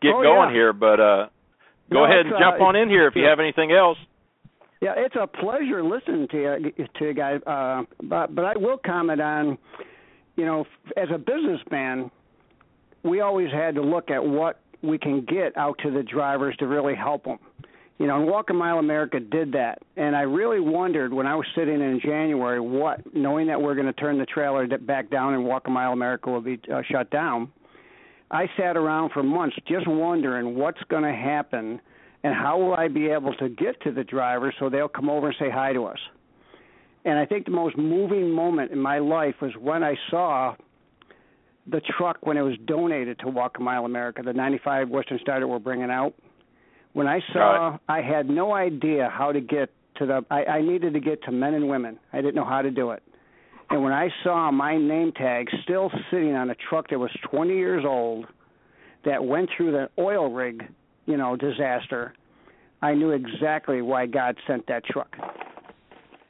[0.00, 0.54] get Oh, going yeah.
[0.54, 0.72] here?
[0.72, 1.26] But uh,
[1.90, 3.98] go No, ahead and jump uh, on in here if you have anything else.
[4.80, 7.40] Yeah, it's a pleasure listening to you, to you guys.
[7.46, 9.58] Uh, but but I will comment on,
[10.34, 10.64] you know,
[10.96, 12.10] as a businessman,
[13.04, 16.66] we always had to look at what we can get out to the drivers to
[16.66, 17.38] really help them.
[17.98, 21.36] You know, and Walk a Mile America did that, and I really wondered when I
[21.36, 25.34] was sitting in January, what knowing that we're going to turn the trailer back down
[25.34, 27.52] and Walk a Mile America will be uh, shut down.
[28.30, 31.80] I sat around for months just wondering what's going to happen
[32.24, 35.28] and how will I be able to get to the drivers so they'll come over
[35.28, 35.98] and say hi to us.
[37.04, 40.54] And I think the most moving moment in my life was when I saw
[41.66, 45.40] the truck when it was donated to Walk a Mile America, the 95 Western Star
[45.40, 46.14] that we're bringing out.
[46.92, 50.24] When I saw, I had no idea how to get to the.
[50.30, 51.98] I, I needed to get to men and women.
[52.12, 53.02] I didn't know how to do it.
[53.70, 57.54] And when I saw my name tag still sitting on a truck that was 20
[57.54, 58.26] years old,
[59.06, 60.62] that went through the oil rig,
[61.06, 62.12] you know, disaster,
[62.82, 65.16] I knew exactly why God sent that truck.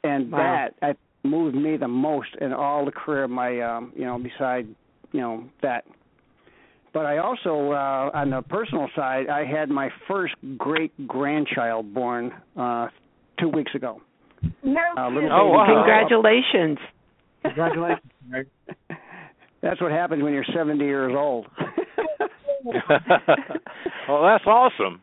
[0.05, 0.69] And wow.
[0.81, 4.19] that I, moved me the most in all the career of my, um, you know,
[4.19, 4.67] beside,
[5.13, 5.85] you know, that.
[6.93, 12.31] But I also, uh, on the personal side, I had my first great grandchild born
[12.55, 12.89] uh,
[13.39, 14.01] two weeks ago.
[14.63, 14.81] No.
[14.95, 15.65] Uh, oh, wow.
[15.65, 16.77] Congratulations.
[17.41, 18.01] Congratulations.
[19.63, 21.47] That's what happens when you're 70 years old.
[22.65, 25.01] well, that's awesome.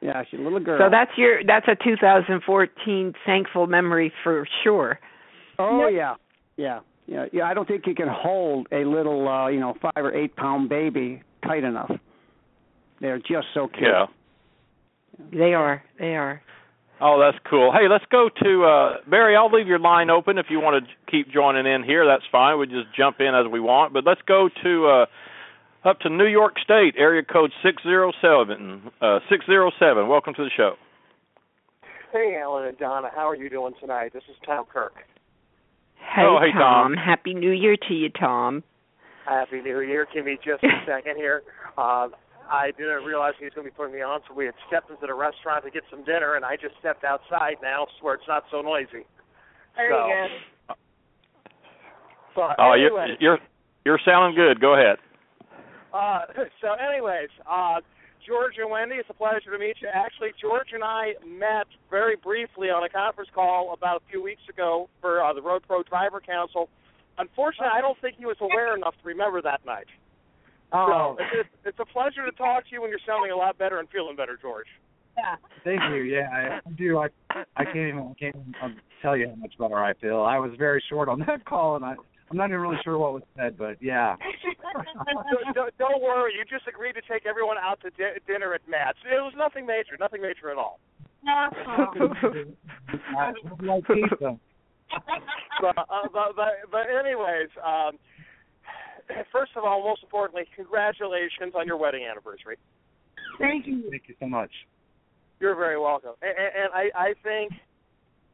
[0.00, 0.78] Yeah, she's a little girl.
[0.80, 5.00] So that's your that's a 2014 thankful memory for sure.
[5.58, 6.14] Oh yeah,
[6.56, 7.44] yeah, yeah, yeah.
[7.44, 10.68] I don't think you can hold a little, uh, you know, five or eight pound
[10.68, 11.90] baby tight enough.
[13.00, 13.88] They're just so cute.
[13.88, 14.06] Yeah.
[15.32, 15.82] They are.
[15.98, 16.42] They are.
[17.00, 17.72] Oh, that's cool.
[17.72, 19.36] Hey, let's go to uh Barry.
[19.36, 22.06] I'll leave your line open if you want to keep joining in here.
[22.06, 22.58] That's fine.
[22.58, 23.92] We just jump in as we want.
[23.92, 25.06] But let's go to uh
[25.88, 28.90] up to New York State, area code six zero seven.
[29.00, 30.08] Uh, six zero seven.
[30.08, 30.74] Welcome to the show.
[32.12, 33.10] Hey, Alan and Donna.
[33.14, 34.12] How are you doing tonight?
[34.12, 34.94] This is Tom Kirk.
[36.00, 36.94] Hey, oh, hey Tom.
[36.94, 36.96] Tom.
[36.96, 38.62] Happy New Year to you, Tom.
[39.26, 40.06] Happy New Year.
[40.12, 41.42] Give me just a second here.
[41.76, 42.08] Uh,
[42.50, 44.90] I didn't realize he was going to be putting me on, so we had stepped
[44.90, 48.24] into the restaurant to get some dinner, and I just stepped outside now where it's
[48.26, 49.04] not so noisy.
[49.76, 50.28] There so, you
[50.68, 50.74] go.
[52.34, 53.38] But Oh, anyway, you're you're
[53.84, 54.60] you're sounding good.
[54.60, 54.96] Go ahead.
[55.92, 56.20] Uh,
[56.60, 57.80] so, anyways, uh,
[58.28, 59.88] George and Wendy, it's a pleasure to meet you.
[59.88, 64.42] Actually, George and I met very briefly on a conference call about a few weeks
[64.50, 66.68] ago for uh, the Road Pro Driver Council.
[67.16, 69.88] Unfortunately, I don't think he was aware enough to remember that night.
[70.72, 73.56] Oh, So it's, it's a pleasure to talk to you when you're sounding a lot
[73.56, 74.68] better and feeling better, George.
[75.16, 75.36] Yeah.
[75.64, 76.02] thank you.
[76.02, 76.98] Yeah, I I do.
[76.98, 77.08] I
[77.56, 80.20] I can't even I can't even um, tell you how much better I feel.
[80.20, 81.96] I was very short on that call, and I
[82.30, 84.16] I'm not even really sure what was said, but yeah.
[85.06, 88.60] don't, don't, don't worry, you just agreed to take everyone out to di- dinner at
[88.68, 88.98] MATS.
[89.04, 90.78] It was nothing major, nothing major at all.
[91.26, 91.48] I
[93.62, 94.38] like pizza.
[95.60, 97.98] but, uh, but, but, but anyways, um,
[99.32, 102.56] first of all, most importantly, congratulations on your wedding anniversary.
[103.38, 103.84] Thank you.
[103.90, 104.50] Thank you so much.
[105.40, 106.12] You're very welcome.
[106.22, 107.52] And, and I, I think,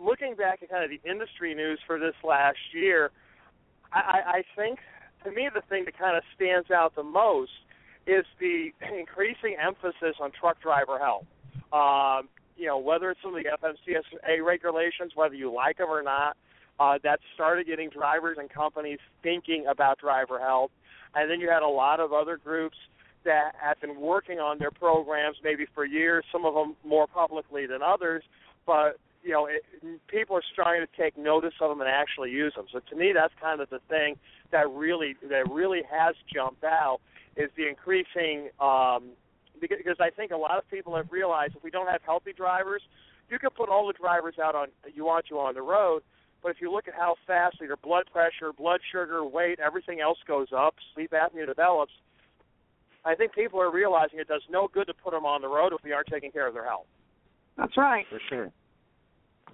[0.01, 3.11] looking back at kind of the industry news for this last year,
[3.95, 4.78] I, I think,
[5.24, 7.53] to me, the thing that kind of stands out the most
[8.07, 11.26] is the increasing emphasis on truck driver health.
[11.72, 16.03] Um, you know, whether it's some of the FMCSA regulations, whether you like them or
[16.03, 16.36] not,
[16.78, 20.70] uh, that started getting drivers and companies thinking about driver health.
[21.14, 22.76] And then you had a lot of other groups
[23.24, 27.66] that have been working on their programs maybe for years, some of them more publicly
[27.66, 28.22] than others,
[28.66, 29.64] but you know, it,
[30.07, 32.66] people are starting to take notice of them and actually use them.
[32.70, 34.16] So to me, that's kind of the thing
[34.53, 36.99] that really that really has jumped out
[37.37, 39.11] is the increasing um,
[39.61, 42.33] because, because I think a lot of people have realized if we don't have healthy
[42.33, 42.83] drivers,
[43.31, 46.03] you can put all the drivers out on you want to on the road,
[46.43, 50.18] but if you look at how fast your blood pressure, blood sugar, weight, everything else
[50.29, 51.93] goes up, sleep apnea develops.
[53.07, 55.72] I think people are realizing it does no good to put them on the road
[55.72, 56.87] if we aren't taking care of their health.
[57.57, 58.05] That's right.
[58.11, 58.51] For sure.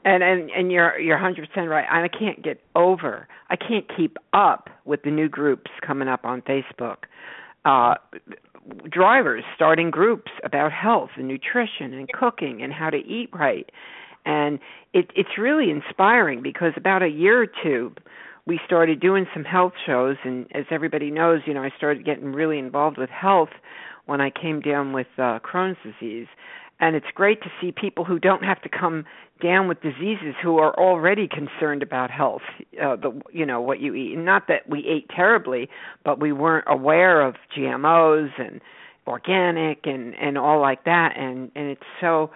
[0.04, 1.84] And and and you're you're 100% right.
[1.90, 3.28] I can't get over.
[3.50, 7.04] I can't keep up with the new groups coming up on Facebook.
[7.64, 7.94] Uh
[8.88, 13.70] drivers starting groups about health and nutrition and cooking and how to eat right.
[14.24, 14.58] And
[14.92, 17.94] it it's really inspiring because about a year or two
[18.46, 22.32] we started doing some health shows and as everybody knows, you know, I started getting
[22.32, 23.50] really involved with health
[24.06, 26.28] when I came down with uh Crohn's disease
[26.80, 29.04] and it's great to see people who don't have to come
[29.42, 32.42] down with diseases who are already concerned about health
[32.82, 34.14] uh the you know what you eat.
[34.14, 35.68] And not that we ate terribly
[36.04, 38.60] but we weren't aware of GMOs and
[39.06, 41.16] organic and and all like that.
[41.16, 42.30] And and it's so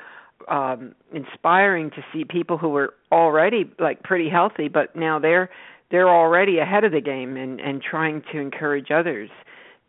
[0.49, 5.51] um inspiring to see people who were already like pretty healthy but now they're
[5.91, 9.31] they're already ahead of the game and and trying to encourage others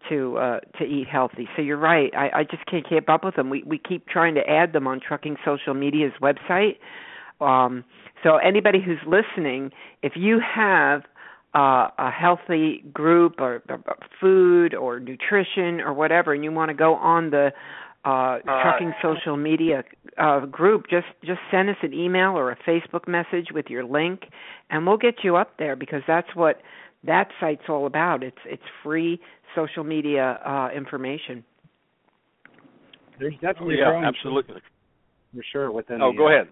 [0.10, 1.48] to uh to eat healthy.
[1.56, 2.14] So you're right.
[2.16, 3.50] I I just can't keep up with them.
[3.50, 6.78] We we keep trying to add them on Trucking Social Media's website.
[7.42, 7.84] Um
[8.24, 11.04] so anybody who's listening, if you have
[11.56, 16.76] uh, a healthy group or, or food or nutrition or whatever, and you want to
[16.76, 17.52] go on the
[18.04, 19.84] uh, trucking social media
[20.18, 24.24] uh, group, just just send us an email or a Facebook message with your link,
[24.70, 26.62] and we'll get you up there because that's what
[27.04, 28.22] that site's all about.
[28.22, 29.20] It's it's free
[29.56, 31.44] social media uh, information.
[33.20, 34.62] There's definitely yeah, growing absolutely
[35.34, 36.02] for sure within.
[36.02, 36.48] Oh, the, go uh, ahead.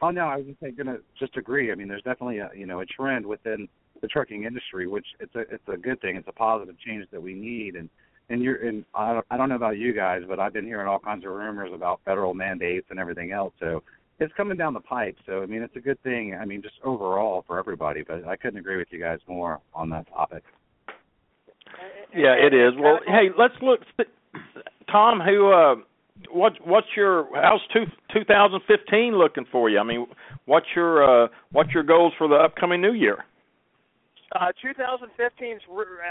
[0.00, 1.70] Oh no, I was just gonna just agree.
[1.70, 3.68] I mean, there's definitely a you know a trend within
[4.00, 6.16] the trucking industry, which it's a it's a good thing.
[6.16, 7.76] It's a positive change that we need.
[7.76, 7.88] And
[8.28, 10.88] and you're and I don't, I don't know about you guys, but I've been hearing
[10.88, 13.54] all kinds of rumors about federal mandates and everything else.
[13.60, 13.82] So
[14.18, 15.16] it's coming down the pipe.
[15.24, 16.36] So I mean, it's a good thing.
[16.40, 18.02] I mean, just overall for everybody.
[18.06, 20.42] But I couldn't agree with you guys more on that topic.
[22.14, 22.74] Yeah, it is.
[22.78, 23.80] Well, hey, let's look.
[24.90, 25.76] Tom, who, uh,
[26.30, 29.78] what, what's your how's two, 2015 looking for you?
[29.78, 30.06] I mean,
[30.44, 33.24] what's your uh, what's your goals for the upcoming new year?
[34.34, 35.62] Uh, 2015's.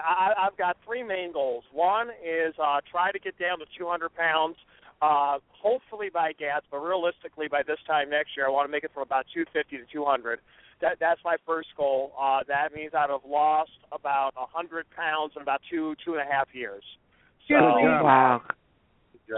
[0.05, 1.63] I, I've got three main goals.
[1.71, 4.55] One is uh, try to get down to 200 pounds.
[5.01, 8.83] Uh, hopefully by GATS, but realistically by this time next year, I want to make
[8.83, 10.39] it from about 250 to 200.
[10.81, 12.13] That that's my first goal.
[12.19, 16.21] Uh, that means I'd have lost about a 100 pounds in about two two and
[16.21, 16.83] a half years.
[17.47, 17.55] So,
[18.03, 18.41] wow.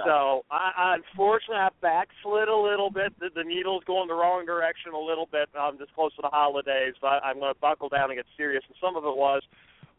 [0.06, 3.14] So I, I unfortunately, I backslid a little bit.
[3.20, 5.50] The, the needle's going the wrong direction a little bit.
[5.54, 8.64] I'm just close to the holidays, but I'm going to buckle down and get serious.
[8.68, 9.44] And some of it was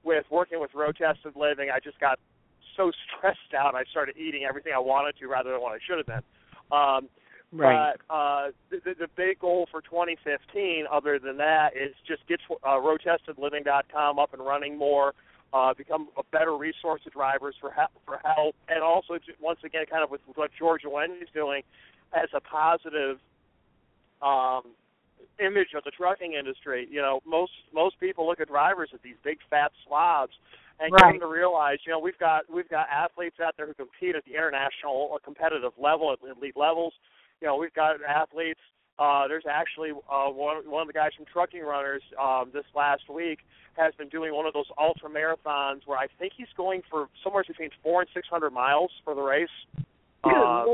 [0.03, 1.71] with working with road tested living.
[1.71, 2.19] I just got
[2.77, 3.75] so stressed out.
[3.75, 6.27] I started eating everything I wanted to rather than what I should have been.
[6.73, 7.09] Um,
[7.55, 7.95] Right.
[8.09, 12.67] But uh, the, the big goal for 2015, other than that, is just get uh,
[12.67, 15.15] roadtestedliving.com up and running more
[15.55, 19.61] uh, become a better resource to drivers for help, for help, and also to, once
[19.65, 21.63] again, kind of with what George and Wendy's doing,
[22.13, 23.19] as a positive
[24.21, 24.63] um,
[25.39, 26.89] image of the trucking industry.
[26.91, 30.33] You know, most most people look at drivers as these big fat slobs,
[30.81, 31.13] and Right.
[31.13, 34.25] come to realize, you know, we've got we've got athletes out there who compete at
[34.25, 36.95] the international or competitive level, at elite levels.
[37.45, 38.61] You know, we've got athletes.
[38.99, 43.03] Uh, there's actually uh, one one of the guys from Trucking Runners um, this last
[43.13, 43.41] week
[43.77, 47.45] has been doing one of those ultra marathons where I think he's going for somewhere
[47.47, 49.53] between four and six hundred miles for the race.
[49.77, 49.85] Uh,
[50.25, 50.65] Wow.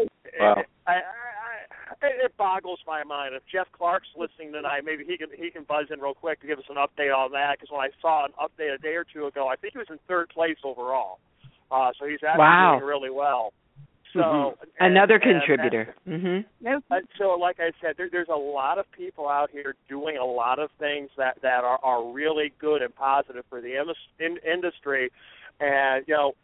[0.63, 3.35] it, I, I, I, it boggles my mind.
[3.35, 6.47] If Jeff Clark's listening tonight, maybe he can he can buzz in real quick to
[6.47, 7.57] give us an update on that.
[7.59, 9.89] Because when I saw an update a day or two ago, I think he was
[9.91, 11.19] in third place overall.
[11.73, 12.77] Uh, so he's actually Wow.
[12.79, 13.53] doing really well.
[14.13, 14.57] So Mhm.
[14.81, 15.95] and- Another and- and- contributor.
[16.05, 16.41] hmm
[16.91, 20.25] uh, so, like I said, there, there's a lot of people out here doing a
[20.25, 24.37] lot of things that that are are really good and positive for the in, in,
[24.39, 25.11] industry,
[25.61, 26.35] and you know,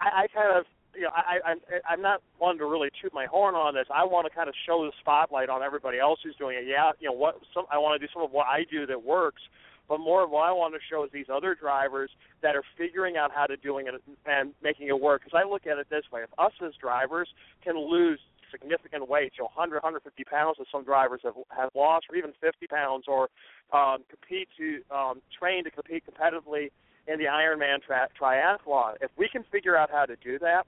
[0.00, 0.66] I, I kind of.
[0.94, 1.54] You know, I, I,
[1.88, 3.86] I'm not one to really toot my horn on this.
[3.92, 6.64] I want to kind of show the spotlight on everybody else who's doing it.
[6.66, 7.40] Yeah, you know what?
[7.54, 9.40] Some I want to do some of what I do that works,
[9.88, 12.10] but more of what I want to show is these other drivers
[12.42, 13.94] that are figuring out how to doing it
[14.26, 15.22] and making it work.
[15.24, 17.28] Because I look at it this way: if us as drivers
[17.64, 18.20] can lose
[18.50, 22.32] significant weight, you know, 100, 150 pounds that some drivers have have lost, or even
[22.40, 23.28] 50 pounds, or
[23.72, 26.68] um, compete to um, train to compete competitively
[27.08, 28.94] in the Ironman tri- triathlon.
[29.00, 30.66] If we can figure out how to do that,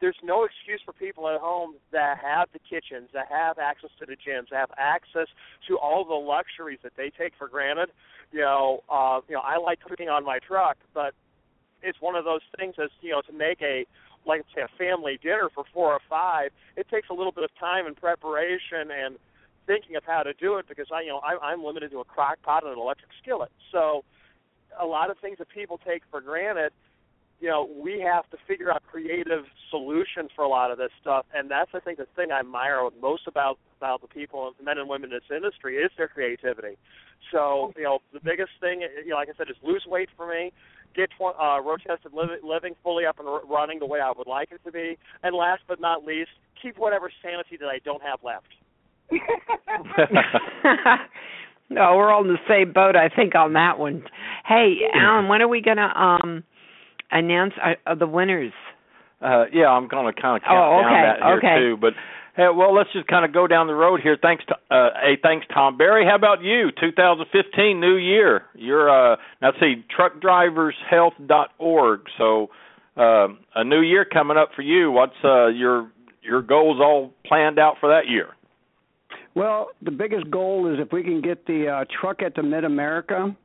[0.00, 4.06] there's no excuse for people at home that have the kitchens, that have access to
[4.06, 5.28] the gyms, that have access
[5.68, 7.90] to all the luxuries that they take for granted.
[8.32, 11.14] You know, uh, you know, I like cooking on my truck, but
[11.82, 13.86] it's one of those things as you know to make a
[14.26, 16.50] like say a family dinner for four or five.
[16.76, 19.16] It takes a little bit of time and preparation and
[19.66, 22.04] thinking of how to do it because I you know I, I'm limited to a
[22.04, 23.50] crock pot and an electric skillet.
[23.70, 24.04] So
[24.80, 26.72] a lot of things that people take for granted
[27.40, 31.26] you know, we have to figure out creative solutions for a lot of this stuff,
[31.34, 34.88] and that's I think the thing I admire most about about the people, men and
[34.88, 36.76] women in this industry, is their creativity.
[37.32, 40.28] So, you know, the biggest thing, you know, like I said, is lose weight for
[40.28, 40.52] me,
[40.94, 44.12] get tw- uh, road tested living, living fully up and r- running the way I
[44.16, 46.30] would like it to be, and last but not least,
[46.60, 48.48] keep whatever sanity that I don't have left.
[51.70, 54.04] no, we're all in the same boat, I think, on that one.
[54.46, 56.44] Hey, Alan, when are we gonna um
[57.14, 57.54] announce
[57.86, 58.52] uh, the winners?
[59.22, 61.56] Uh, yeah, I'm going to kind of count Oh, down that here okay.
[61.58, 61.76] too.
[61.80, 61.94] But
[62.36, 64.18] hey, well, let's just kind of go down the road here.
[64.20, 66.04] Thanks to uh, hey, thanks Tom Barry.
[66.04, 66.70] How about you?
[66.78, 68.42] 2015 new year.
[68.54, 72.00] You're uh, now let's see truckdrivershealth.org.
[72.18, 72.50] So
[72.96, 74.90] uh, a new year coming up for you.
[74.90, 75.90] What's uh, your
[76.22, 78.28] your goals all planned out for that year?
[79.34, 82.64] Well, the biggest goal is if we can get the uh, truck at the Mid
[82.64, 83.36] America,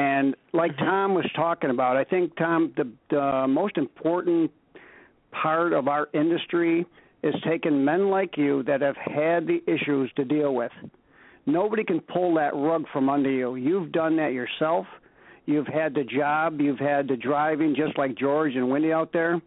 [0.00, 0.84] and like mm-hmm.
[0.84, 4.50] Tom was talking about, I think Tom, the, the most important
[5.30, 6.86] part of our industry
[7.22, 10.72] is taking men like you that have had the issues to deal with.
[11.44, 13.56] Nobody can pull that rug from under you.
[13.56, 14.86] You've done that yourself.
[15.44, 16.60] You've had the job.
[16.60, 19.40] You've had the driving, just like George and Wendy out there.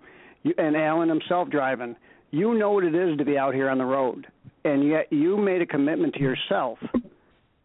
[0.43, 1.95] you, and Alan himself driving,
[2.29, 4.27] you know what it is to be out here on the road,
[4.65, 6.77] and yet you made a commitment to yourself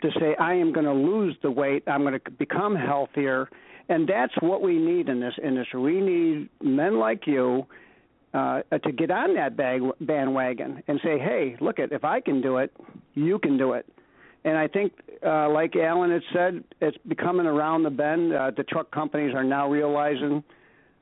[0.02, 3.48] to say, I am going to lose the weight, I'm going to become healthier,
[3.88, 5.80] and that's what we need in this industry.
[5.80, 7.66] We need men like you
[8.34, 12.42] uh, to get on that bag, bandwagon and say, hey, look at if I can
[12.42, 12.72] do it,
[13.14, 13.86] you can do it.
[14.44, 14.92] And I think,
[15.26, 18.32] uh, like Alan had said, it's becoming around the bend.
[18.32, 20.44] Uh, the truck companies are now realizing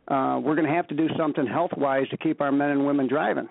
[0.09, 2.87] uh, we're going to have to do something health wise to keep our men and
[2.87, 3.49] women driving,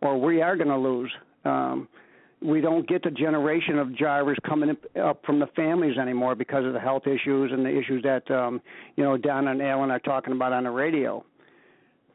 [0.00, 1.10] or we are going to lose.
[1.44, 1.88] Um,
[2.42, 6.72] we don't get the generation of drivers coming up from the families anymore because of
[6.72, 8.60] the health issues and the issues that um,
[8.96, 11.24] you know Don and Alan are talking about on the radio.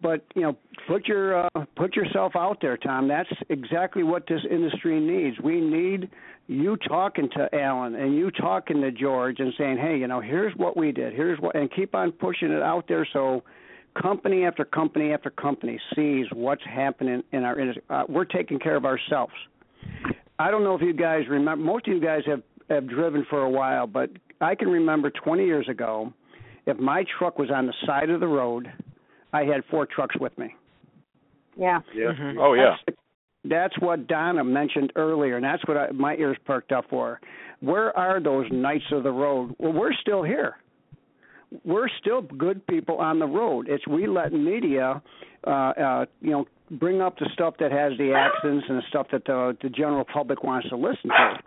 [0.01, 0.57] But you know,
[0.87, 3.07] put your uh, put yourself out there, Tom.
[3.07, 5.37] That's exactly what this industry needs.
[5.39, 6.09] We need
[6.47, 10.55] you talking to Alan and you talking to George and saying, "Hey, you know, here's
[10.57, 11.13] what we did.
[11.13, 13.43] Here's what," and keep on pushing it out there so
[13.99, 17.83] company after company after company sees what's happening in our industry.
[17.89, 19.33] Uh, we're taking care of ourselves.
[20.37, 21.63] I don't know if you guys remember.
[21.63, 24.09] Most of you guys have have driven for a while, but
[24.41, 26.11] I can remember 20 years ago,
[26.65, 28.71] if my truck was on the side of the road,
[29.31, 30.55] I had four trucks with me.
[31.57, 31.79] Yeah.
[31.93, 32.11] Yeah.
[32.11, 32.39] Mm-hmm.
[32.39, 32.75] Oh yeah.
[32.85, 32.97] That's,
[33.47, 37.19] that's what Donna mentioned earlier, and that's what I, my ears perked up for.
[37.59, 39.55] Where are those knights of the road?
[39.59, 40.55] Well, we're still here.
[41.63, 43.67] We're still good people on the road.
[43.69, 45.01] It's we let media,
[45.45, 49.07] uh, uh, you know, bring up the stuff that has the accidents and the stuff
[49.11, 51.39] that the, the general public wants to listen to.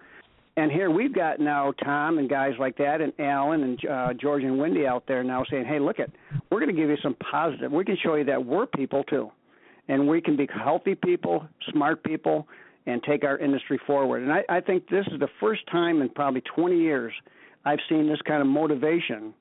[0.57, 4.43] And here we've got now Tom and guys like that, and Alan and uh, George
[4.43, 6.11] and Wendy out there now saying, "Hey, look at,
[6.51, 7.71] we're going to give you some positive.
[7.71, 9.31] We can show you that we're people too,
[9.87, 12.49] and we can be healthy people, smart people,
[12.87, 16.09] and take our industry forward." And I, I think this is the first time in
[16.09, 17.13] probably 20 years
[17.65, 19.35] I've seen this kind of motivation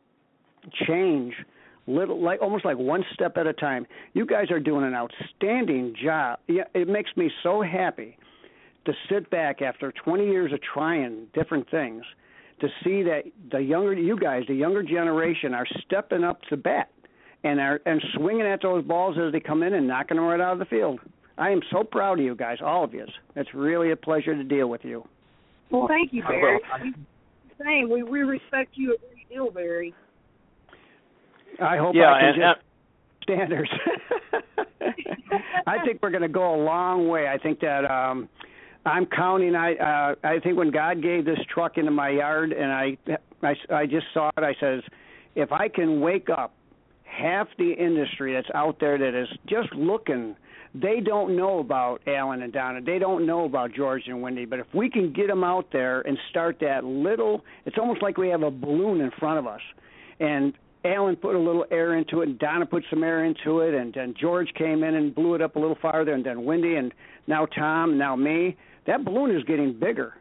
[0.88, 1.34] change
[1.88, 3.88] little like almost like one step at a time.
[4.14, 6.40] You guys are doing an outstanding job.
[6.48, 8.18] Yeah, it makes me so happy
[8.86, 12.04] to sit back after 20 years of trying different things
[12.62, 16.90] to see that the younger you guys, the younger generation, are stepping up to bat
[17.44, 20.42] and are and swinging at those balls as they come in and knocking them right
[20.42, 21.00] out of the field.
[21.38, 23.06] I am so proud of you guys, all of you.
[23.36, 25.08] It's really a pleasure to deal with you.
[25.70, 26.60] Well, thank you, Barry.
[27.64, 27.90] Same.
[27.90, 29.94] We we respect you a great deal, Barry.
[31.62, 32.60] I hope yeah, I can and, just
[33.24, 33.70] standards.
[35.68, 37.28] I think we're going to go a long way.
[37.28, 38.30] I think that um
[38.88, 39.56] I'm counting.
[39.56, 42.98] I uh, I think when God gave this truck into my yard, and I,
[43.44, 44.44] I I just saw it.
[44.44, 44.82] I says,
[45.36, 46.54] if I can wake up
[47.04, 50.36] half the industry that's out there that is just looking,
[50.74, 52.80] they don't know about Alan and Donna.
[52.82, 54.46] They don't know about George and Wendy.
[54.46, 58.18] But if we can get them out there and start that little, it's almost like
[58.18, 59.62] we have a balloon in front of us,
[60.20, 60.54] and
[60.88, 63.94] Alan put a little air into it, and Donna put some air into it, and
[63.94, 66.94] then George came in and blew it up a little farther, and then Wendy, and
[67.28, 68.56] now Tom, and now me.
[68.86, 70.16] That balloon is getting bigger.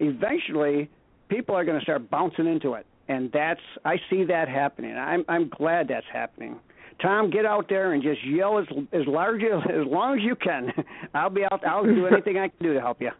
[0.00, 0.90] Eventually,
[1.28, 4.96] people are going to start bouncing into it, and that's I see that happening.
[4.96, 6.58] I'm I'm glad that's happening.
[7.00, 10.34] Tom, get out there and just yell as as large as as long as you
[10.34, 10.72] can.
[11.14, 11.64] I'll be out.
[11.64, 13.10] I'll do anything I can do to help you.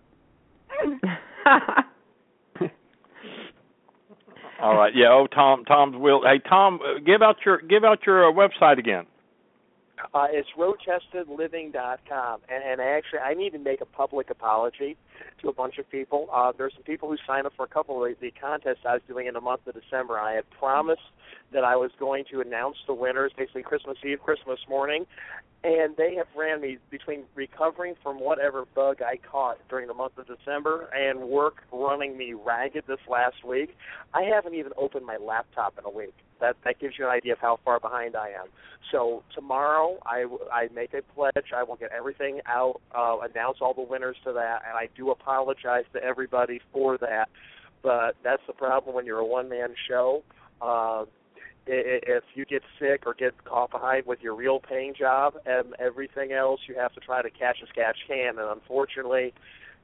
[4.60, 4.92] All right.
[4.94, 5.12] Yeah.
[5.12, 5.64] Oh, Tom.
[5.64, 6.22] Tom's will.
[6.22, 9.06] Hey, Tom, uh, give out your give out your uh, website again.
[10.14, 14.96] Uh, it's roadtestedliving.com, and, and actually, I need to make a public apology
[15.42, 16.28] to a bunch of people.
[16.32, 19.02] Uh, there's some people who signed up for a couple of the contests I was
[19.06, 20.18] doing in the month of December.
[20.18, 21.02] I had promised
[21.52, 25.06] that I was going to announce the winners, basically Christmas Eve, Christmas morning,
[25.64, 30.16] and they have ran me between recovering from whatever bug I caught during the month
[30.16, 33.76] of December and work running me ragged this last week.
[34.14, 36.14] I haven't even opened my laptop in a week.
[36.40, 38.46] That that gives you an idea of how far behind I am.
[38.92, 41.52] So tomorrow I I make a pledge.
[41.54, 45.07] I will get everything out, uh, announce all the winners to that, and I do
[45.10, 47.28] apologize to everybody for that.
[47.82, 50.22] But that's the problem when you're a one man show.
[50.60, 51.04] Uh,
[51.70, 56.32] if you get sick or get caught behind with your real paying job and everything
[56.32, 58.38] else, you have to try to catch as catch can.
[58.38, 59.34] And unfortunately,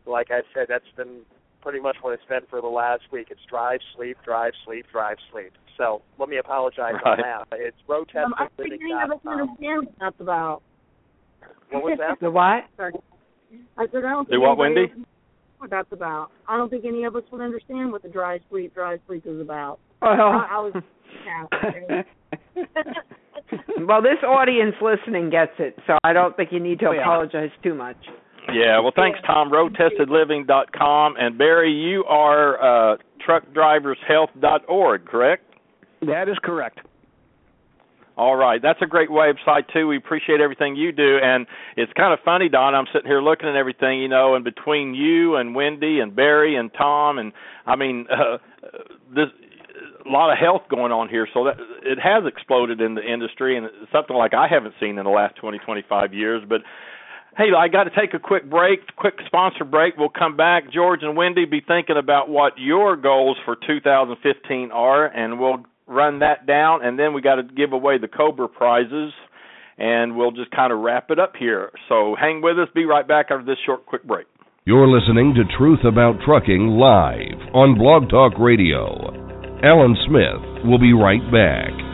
[0.07, 1.21] like I said, that's been
[1.61, 3.29] pretty much what it's been for the last week.
[3.31, 5.53] It's drive, sleep, drive, sleep, drive, sleep.
[5.77, 7.19] So let me apologize right.
[7.19, 7.19] on
[7.51, 7.59] that.
[7.59, 8.25] It's road tested.
[8.25, 10.63] Um, I think any of us understand what that's about.
[11.71, 12.21] What was that?
[12.21, 12.65] the what?
[12.77, 12.93] Sorry.
[13.77, 14.29] I said I don't.
[14.29, 14.87] Say what, Wendy?
[15.65, 16.29] What that's about?
[16.47, 19.41] I don't think any of us would understand what the dry sleep, dry sleep is
[19.41, 19.79] about.
[20.03, 20.75] Well, I, I was.
[23.89, 27.49] well, this audience listening gets it, so I don't think you need to Oh, apologize
[27.63, 27.97] too much.
[28.53, 28.79] Yeah.
[28.81, 29.51] Well, thanks, Tom.
[29.51, 32.97] RoadTestedLiving.com and Barry, you are uh,
[33.27, 35.45] TruckDriversHealth.org, correct?
[36.03, 36.81] That is correct.
[38.17, 39.89] All right, that's a great website too.
[39.89, 41.47] We appreciate everything you do, and
[41.77, 42.73] it's kind of funny, Don.
[42.73, 46.55] I'm sitting here looking at everything, you know, and between you and Wendy and Barry
[46.55, 47.33] and Tom, and
[47.67, 48.39] I mean, uh,
[49.13, 49.29] this
[50.07, 51.27] a lot of health going on here.
[51.33, 55.05] So that it has exploded in the industry, and something like I haven't seen in
[55.05, 56.43] the last 20, 25 years.
[56.49, 56.61] But
[57.37, 59.97] hey, I got to take a quick break, quick sponsor break.
[59.97, 60.73] We'll come back.
[60.73, 66.21] George and Wendy be thinking about what your goals for 2015 are, and we'll run
[66.21, 69.13] that down, and then we got to give away the Cobra prizes,
[69.79, 71.71] and we'll just kind of wrap it up here.
[71.89, 72.69] So hang with us.
[72.75, 74.27] Be right back after this short, quick break.
[74.65, 79.13] You're listening to Truth About Trucking live on Blog Talk Radio.
[79.63, 81.94] Alan Smith will be right back.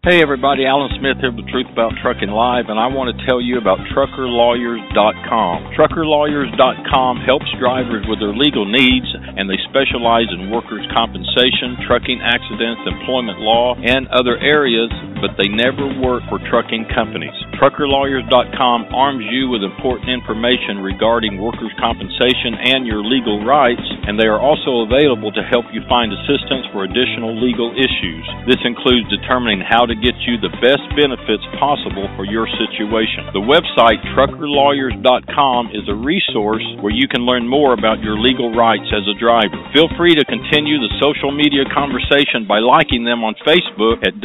[0.00, 3.36] Hey everybody, Alan Smith here with Truth About Trucking Live, and I want to tell
[3.36, 5.76] you about TruckerLawyers.com.
[5.76, 12.80] TruckerLawyers.com helps drivers with their legal needs, and they specialize in workers' compensation, trucking accidents,
[12.88, 14.88] employment law, and other areas,
[15.20, 17.36] but they never work for trucking companies.
[17.60, 24.26] TruckerLawyers.com arms you with important information regarding workers' compensation and your legal rights, and they
[24.26, 28.24] are also available to help you find assistance for additional legal issues.
[28.48, 33.28] This includes determining how to get you the best benefits possible for your situation.
[33.36, 38.88] The website truckerlawyers.com is a resource where you can learn more about your legal rights
[38.96, 39.60] as a driver.
[39.76, 44.16] Feel free to continue the social media conversation by liking them on Facebook at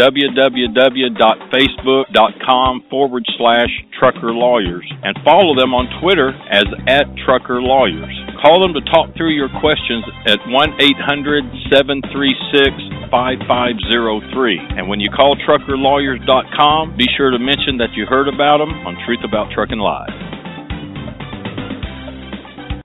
[0.86, 3.70] www.facebook.com forward slash
[4.00, 8.14] trucker lawyers and follow them on Twitter as at trucker lawyers.
[8.42, 14.78] Call them to talk through your questions at 1 800 736 5503.
[14.78, 18.96] And when you call truckerlawyers.com, be sure to mention that you heard about them on
[19.06, 20.14] Truth About Trucking Live.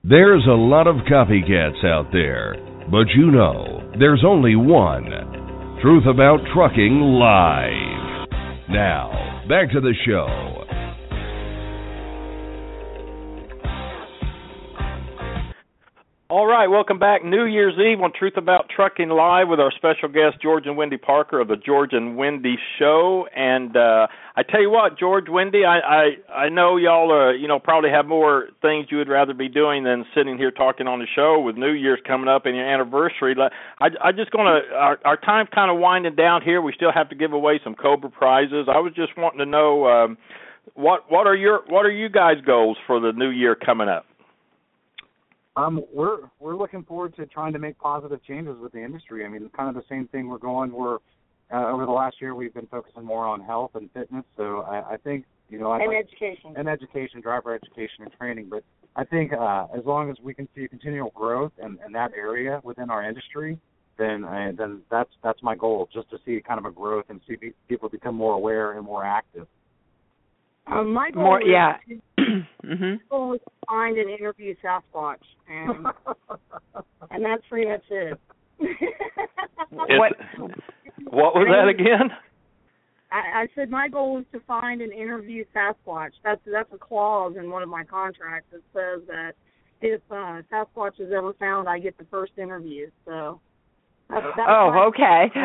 [0.03, 2.57] There's a lot of copycats out there,
[2.91, 5.30] but you know, there's only one.
[5.83, 8.29] Truth About Trucking Live.
[8.69, 10.60] Now, back to the show.
[16.31, 17.25] All right, welcome back.
[17.25, 20.97] New Year's Eve on Truth About Trucking Live with our special guest George and Wendy
[20.97, 23.27] Parker of the George and Wendy Show.
[23.35, 24.07] And uh
[24.37, 26.03] I tell you what, George, Wendy, I I,
[26.33, 29.83] I know y'all uh you know probably have more things you would rather be doing
[29.83, 33.35] than sitting here talking on the show with New Year's coming up and your anniversary.
[33.81, 36.63] I I just gonna our our time's kind of winding down here.
[36.63, 38.69] We still have to give away some Cobra prizes.
[38.73, 40.17] I was just wanting to know um
[40.75, 44.07] what what are your what are you guys goals for the new year coming up?
[45.57, 49.25] Um, we're we're looking forward to trying to make positive changes with the industry.
[49.25, 50.73] I mean, it's kind of the same thing we're going.
[50.73, 50.99] We're
[51.53, 54.25] uh, over the last year we've been focusing more on health and fitness.
[54.37, 56.55] So I, I think you know I'd and like, education.
[56.57, 58.49] and education, driver education and training.
[58.49, 58.63] But
[58.95, 62.61] I think uh, as long as we can see continual growth in, in that area
[62.63, 63.59] within our industry,
[63.99, 65.89] then uh, then that's that's my goal.
[65.93, 67.37] Just to see kind of a growth and see
[67.69, 69.49] people become more aware and more active.
[70.71, 71.77] Um, my goal More, is yeah.
[71.89, 73.01] to mhm.
[73.11, 75.17] goal is to find and interview Sasquatch,
[75.49, 75.87] and
[77.11, 78.19] and that's pretty much it.
[79.71, 80.13] What
[81.11, 82.11] what was that again?
[83.13, 86.13] I, I said my goal is to find and interview Sasquatch.
[86.23, 89.33] That's that's a clause in one of my contracts that says that
[89.81, 92.91] if uh, Sasquatch is ever found, I get the first interview.
[93.07, 93.41] So.
[94.09, 95.31] That's, that's Oh, okay.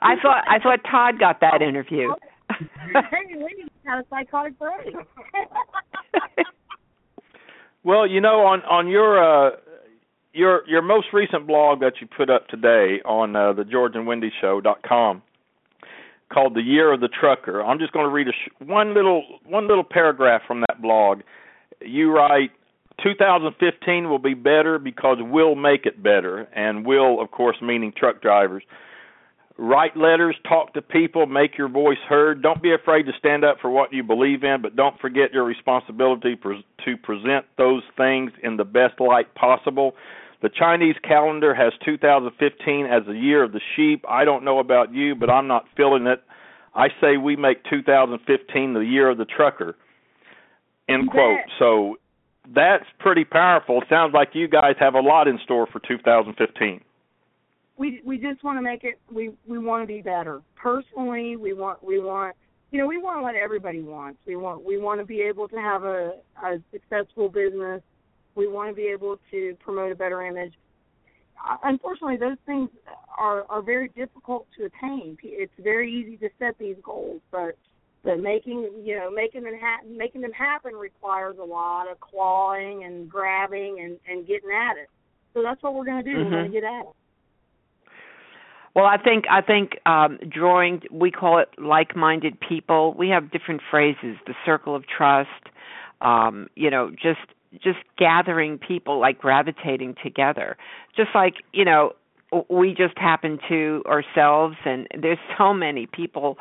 [0.00, 2.14] I thought I thought Todd got that interview.
[2.50, 4.94] hey, we had a psychotic break.
[7.84, 9.56] Well, you know, on on your uh
[10.32, 14.06] your your most recent blog that you put up today on uh, the George and
[14.06, 15.22] Wendy Show dot com
[16.32, 19.22] called "The Year of the Trucker." I'm just going to read a sh- one little
[19.44, 21.20] one little paragraph from that blog.
[21.82, 22.52] You write,
[23.02, 28.22] "2015 will be better because we'll make it better," and we'll, of course, meaning truck
[28.22, 28.62] drivers.
[29.56, 32.42] Write letters, talk to people, make your voice heard.
[32.42, 35.44] Don't be afraid to stand up for what you believe in, but don't forget your
[35.44, 36.36] responsibility
[36.84, 39.94] to present those things in the best light possible.
[40.42, 44.04] The Chinese calendar has 2015 as the year of the sheep.
[44.08, 46.22] I don't know about you, but I'm not feeling it.
[46.74, 49.76] I say we make 2015 the year of the trucker.
[50.88, 51.38] End quote.
[51.60, 51.96] So
[52.52, 53.80] that's pretty powerful.
[53.82, 56.80] It sounds like you guys have a lot in store for 2015.
[57.76, 59.00] We we just want to make it.
[59.12, 60.42] We we want to be better.
[60.54, 62.36] Personally, we want we want
[62.70, 64.18] you know we want what everybody wants.
[64.26, 66.12] We want we want to be able to have a
[66.42, 67.82] a successful business.
[68.34, 70.54] We want to be able to promote a better image.
[71.48, 72.70] Uh, unfortunately, those things
[73.18, 75.16] are are very difficult to attain.
[75.22, 77.56] It's very easy to set these goals, but
[78.04, 82.84] but making you know making them ha- making them happen requires a lot of clawing
[82.84, 84.88] and grabbing and and getting at it.
[85.32, 86.16] So that's what we're going to do.
[86.16, 86.24] Mm-hmm.
[86.24, 86.94] We're going to get at it.
[88.74, 92.94] Well, I think I think um, drawing we call it like-minded people.
[92.98, 95.28] We have different phrases: the circle of trust.
[96.00, 97.20] Um, you know, just
[97.62, 100.56] just gathering people like gravitating together.
[100.96, 101.92] Just like you know,
[102.50, 106.36] we just happen to ourselves, and there's so many people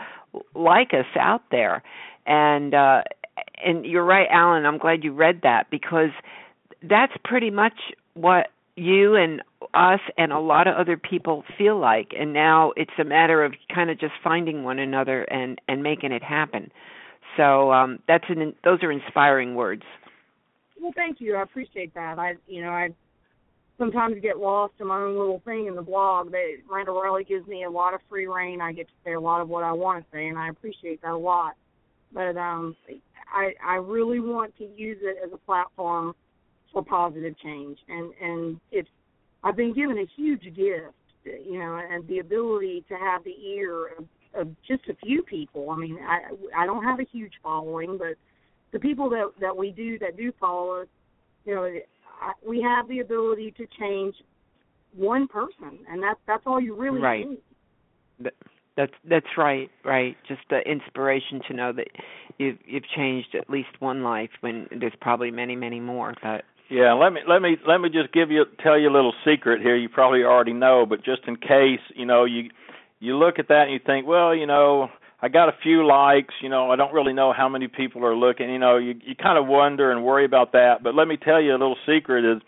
[0.56, 1.84] like us out there.
[2.26, 3.04] And uh,
[3.64, 4.66] and you're right, Alan.
[4.66, 6.10] I'm glad you read that because
[6.82, 7.74] that's pretty much
[8.16, 9.42] what you and
[9.74, 13.54] us and a lot of other people feel like and now it's a matter of
[13.74, 16.72] kind of just finding one another and and making it happen.
[17.38, 19.84] So um that's an those are inspiring words.
[20.80, 21.36] Well thank you.
[21.36, 22.18] I appreciate that.
[22.18, 22.90] I you know i
[23.78, 26.32] sometimes get lost in my own little thing in the blog.
[26.32, 28.62] That Randall-Reilly gives me a lot of free reign.
[28.62, 31.02] I get to say a lot of what i want to say and i appreciate
[31.04, 31.54] that a lot.
[32.12, 32.76] But um
[33.32, 36.16] i i really want to use it as a platform
[36.74, 37.78] for positive change.
[37.88, 38.90] And and it's
[39.44, 40.96] I've been given a huge gift,
[41.26, 45.70] you know, and the ability to have the ear of, of just a few people.
[45.70, 48.16] I mean, I I don't have a huge following, but
[48.72, 50.88] the people that that we do that do follow us,
[51.46, 51.64] you know,
[52.22, 54.16] I, we have the ability to change
[54.96, 57.30] one person, and that's that's all you really right.
[57.30, 58.32] need.
[58.76, 60.18] That's that's right, right.
[60.28, 61.88] Just the inspiration to know that
[62.40, 66.16] you've you've changed at least one life when there's probably many, many more.
[66.24, 69.14] But yeah, let me let me let me just give you tell you a little
[69.26, 69.76] secret here.
[69.76, 72.50] You probably already know, but just in case, you know, you
[73.00, 74.90] you look at that and you think, well, you know,
[75.22, 78.16] I got a few likes, you know, I don't really know how many people are
[78.16, 80.84] looking, you know, you you kind of wonder and worry about that.
[80.84, 82.42] But let me tell you a little secret is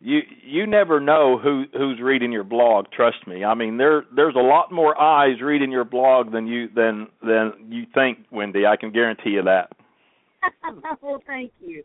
[0.00, 3.44] you you never know who who's reading your blog, trust me.
[3.44, 7.52] I mean, there there's a lot more eyes reading your blog than you than than
[7.68, 8.66] you think, Wendy.
[8.66, 9.72] I can guarantee you that.
[11.02, 11.82] well, thank you.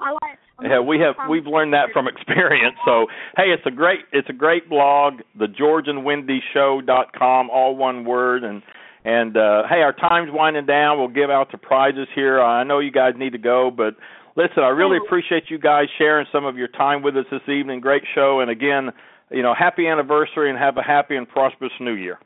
[0.00, 0.38] I like.
[0.58, 2.76] I'm yeah, we have we've learned that from experience.
[2.84, 3.06] So,
[3.36, 8.62] hey, it's a great it's a great blog, the georgeandwendyshow.com, all one word and
[9.04, 10.98] and uh hey, our time's winding down.
[10.98, 12.40] We'll give out the prizes here.
[12.40, 13.96] I know you guys need to go, but
[14.36, 17.80] listen, I really appreciate you guys sharing some of your time with us this evening.
[17.80, 18.90] Great show and again,
[19.30, 22.18] you know, happy anniversary and have a happy and prosperous new year.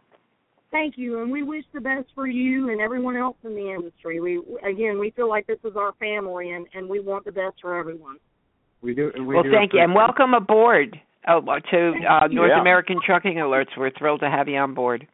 [0.77, 4.21] Thank you, and we wish the best for you and everyone else in the industry.
[4.21, 7.55] We again, we feel like this is our family, and and we want the best
[7.63, 8.19] for everyone.
[8.83, 9.11] We do.
[9.17, 12.61] We well, do thank you, and welcome aboard oh, to uh, North Yeah.
[12.61, 13.75] American Trucking Alerts.
[13.75, 15.07] We're thrilled to have you on board.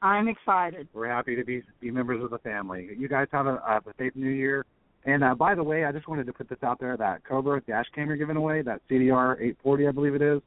[0.00, 0.86] I'm excited.
[0.92, 2.90] We're happy to be be members of the family.
[2.96, 4.64] You guys have a, a safe New Year.
[5.06, 7.60] And uh, by the way, I just wanted to put this out there: that Cobra
[7.62, 10.40] dash cam you're giving away, that CDR 840, I believe it is.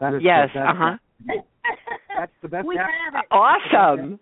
[0.00, 0.96] That is Yes, uh-huh.
[1.26, 2.66] That's the best.
[2.66, 3.26] We dash- have it.
[3.30, 4.20] Awesome.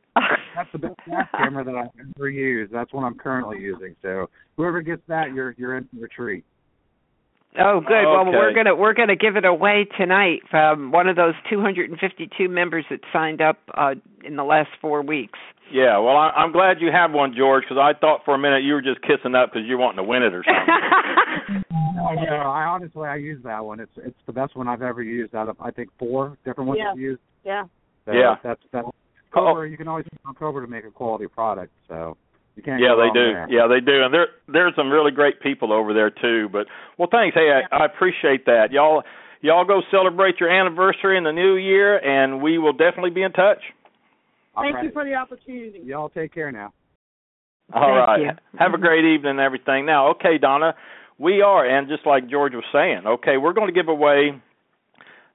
[0.55, 2.73] That's the best dash camera that I've ever used.
[2.73, 3.97] That's what I'm currently using.
[4.03, 6.45] So whoever gets that, you're you're in for a treat.
[7.59, 8.05] Oh, good.
[8.05, 12.85] Well, we're gonna we're gonna give it away tonight from one of those 252 members
[12.91, 15.39] that signed up uh, in the last four weeks.
[15.73, 18.63] Yeah, well, I, I'm glad you have one, George, because I thought for a minute
[18.63, 20.75] you were just kissing up because you're wanting to win it or something.
[22.01, 23.81] Oh no, I honestly I use that one.
[23.81, 26.81] It's it's the best one I've ever used out of I think four different ones
[26.83, 26.93] Yeah.
[26.93, 27.21] I've used.
[27.45, 27.65] Yeah.
[28.05, 28.37] So Yeah.
[28.43, 28.87] That's that's
[29.35, 29.41] Oh.
[29.41, 29.69] Cobra.
[29.69, 31.73] You can always use on Cobra to make a quality product.
[31.87, 32.17] So
[32.57, 32.81] you can't.
[32.81, 33.33] yeah, they do.
[33.35, 33.47] there.
[33.51, 36.49] Yeah, they do, and there there's some really great people over there too.
[36.51, 37.35] But well, thanks.
[37.35, 38.73] Hey, I, I appreciate that.
[38.73, 39.03] Y'all
[39.43, 43.33] y'all go celebrate your anniversary in the new year, and we will definitely be in
[43.33, 43.61] touch.
[44.57, 44.85] All Thank right.
[44.87, 45.81] you for the opportunity.
[45.85, 46.73] Y'all take care now.
[47.73, 48.21] All Thank right.
[48.23, 48.59] you.
[48.59, 49.85] Have a great evening and everything.
[49.87, 50.75] Now, okay, Donna,
[51.19, 54.41] we are, and just like George was saying, okay, we're going to give away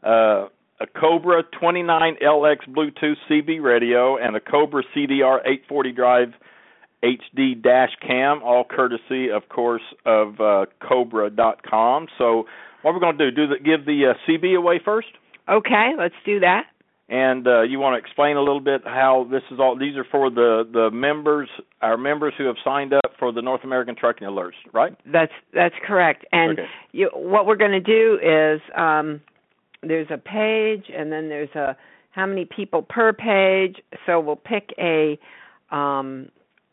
[0.03, 0.47] uh,
[0.79, 6.33] a Cobra 29LX Bluetooth CB radio and a Cobra CDR 840 Drive
[7.03, 12.07] HD dash cam, all courtesy, of course, of uh, Cobra.com.
[12.17, 12.45] So,
[12.81, 15.07] what we're going to do, do the, give the uh, CB away first?
[15.49, 16.65] Okay, let's do that.
[17.09, 19.77] And uh, you want to explain a little bit how this is all?
[19.77, 21.49] These are for the the members,
[21.81, 24.95] our members who have signed up for the North American Trucking Alerts, right?
[25.05, 26.25] That's that's correct.
[26.31, 26.67] And Okay.
[26.93, 29.19] you, what we're going to do is um,
[29.81, 31.75] there's a page, and then there's a
[32.11, 33.77] how many people per page.
[34.05, 35.19] So we'll pick a
[35.71, 36.29] um,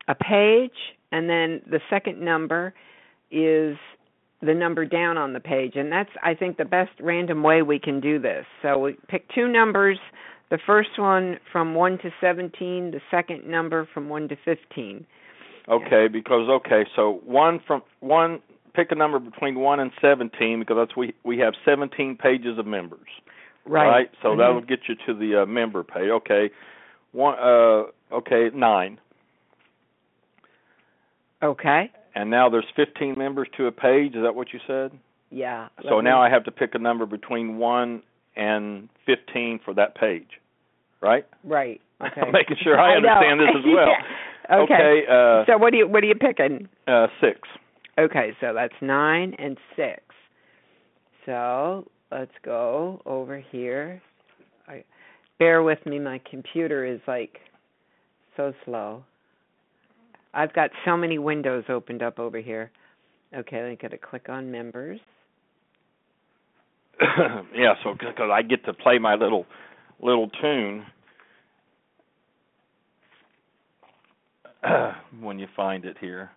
[0.07, 2.72] a page, and then the second number,
[3.33, 3.76] is
[4.43, 7.78] the number down on the page, and that's I think the best random way we
[7.78, 8.47] can do this.
[8.62, 9.99] So we pick two numbers.
[10.51, 12.91] The first one from one to seventeen.
[12.91, 15.07] The second number from one to fifteen.
[15.68, 18.41] Okay, because okay, so one from one
[18.74, 22.66] pick a number between one and seventeen because that's we we have seventeen pages of
[22.66, 23.09] members.
[23.66, 23.88] Right.
[23.88, 24.11] right?
[24.22, 24.38] So Mhm.
[24.38, 26.11] that'll get you to the uh, member page.
[26.11, 26.51] Okay.
[27.12, 28.99] One uh okay, nine.
[31.43, 31.91] Okay.
[32.15, 34.15] And now there's 15 members to a page.
[34.15, 34.93] Is that what you said?
[35.31, 35.69] Yeah.
[35.89, 38.03] So me- now I have to pick a number between 1
[38.37, 40.29] and 15 for that page.
[41.01, 41.27] Right?
[41.45, 41.81] Right.
[42.03, 42.23] Okay.
[42.23, 43.89] I'm making sure I understand this as well.
[44.49, 44.57] Yeah.
[44.63, 44.73] Okay.
[44.75, 46.67] Okay, uh so what do you what are you picking?
[46.89, 47.39] uh 6.
[47.99, 50.03] Okay, so that's nine and six.
[51.27, 54.01] So let's go over here.
[54.67, 54.83] I,
[55.39, 57.39] bear with me, my computer is like
[58.37, 59.05] so slow.
[60.33, 62.70] I've got so many windows opened up over here.
[63.37, 65.01] Okay, I got to click on members.
[67.55, 69.47] yeah, so cuz I get to play my little
[70.01, 70.87] little tune
[75.20, 76.31] when you find it here.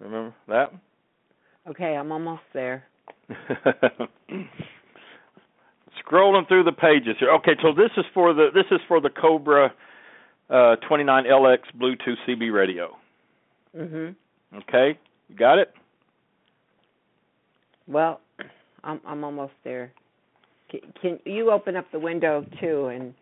[0.00, 0.72] Remember that?
[1.68, 2.84] Okay, I'm almost there.
[6.04, 7.30] Scrolling through the pages here.
[7.30, 9.72] Okay, so this is for the this is for the Cobra
[10.50, 12.96] uh 29LX Bluetooth CB radio.
[13.76, 14.14] Mhm.
[14.54, 14.98] Okay?
[15.28, 15.72] You got it?
[17.86, 18.20] Well,
[18.84, 19.92] I'm I'm almost there.
[20.70, 23.14] Can, can you open up the window too and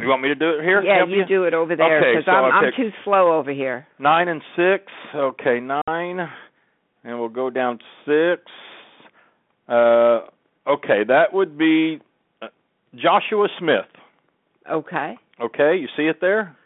[0.00, 0.82] You want me to do it here?
[0.82, 3.52] Yeah, Help you do it over there Okay, because so I'm I'm too slow over
[3.52, 3.86] here.
[3.98, 4.84] Nine and six.
[5.14, 6.28] Okay, nine,
[7.04, 8.42] and we'll go down six.
[9.68, 10.20] Uh,
[10.66, 12.00] okay, that would be
[12.42, 12.48] uh,
[12.94, 13.86] Joshua Smith.
[14.70, 16.56] Okay, Okay, you see it there?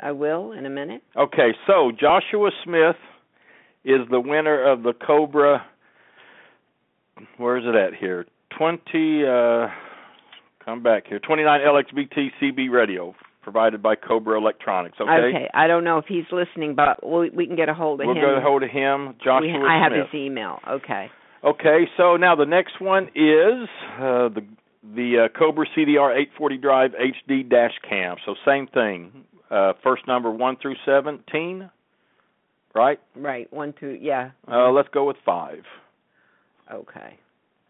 [0.00, 1.02] I will in a minute.
[1.16, 2.96] Okay, so Joshua Smith
[3.84, 5.64] is the winner of the Cobra.
[7.36, 8.26] Where is it at here?
[8.56, 9.24] Twenty.
[9.26, 9.68] Uh,
[10.64, 11.18] come back here.
[11.18, 14.98] Twenty nine LXBT CB radio provided by Cobra Electronics.
[15.00, 15.10] Okay.
[15.10, 15.48] Okay.
[15.54, 18.16] I don't know if he's listening, but we we can get a hold of We'll
[18.16, 18.22] him.
[18.22, 20.60] get a hold of him, Joshua We- I have his email.
[20.68, 21.10] Okay.
[21.44, 23.68] Okay, so now the next one is
[24.00, 24.44] uh, the
[24.82, 28.16] the uh, Cobra CDR 840 Drive HD dash cam.
[28.24, 29.24] So same thing.
[29.50, 31.70] Uh, first number one through seventeen,
[32.74, 33.00] right?
[33.16, 33.50] Right.
[33.52, 33.98] One, two.
[34.00, 34.30] Yeah.
[34.46, 35.62] Uh, let's go with five,
[36.70, 37.18] Okay.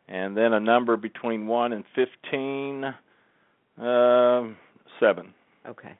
[0.08, 2.84] and then a number between one and fifteen.
[3.78, 4.56] Um,
[4.98, 5.32] seven.
[5.68, 5.92] Okay.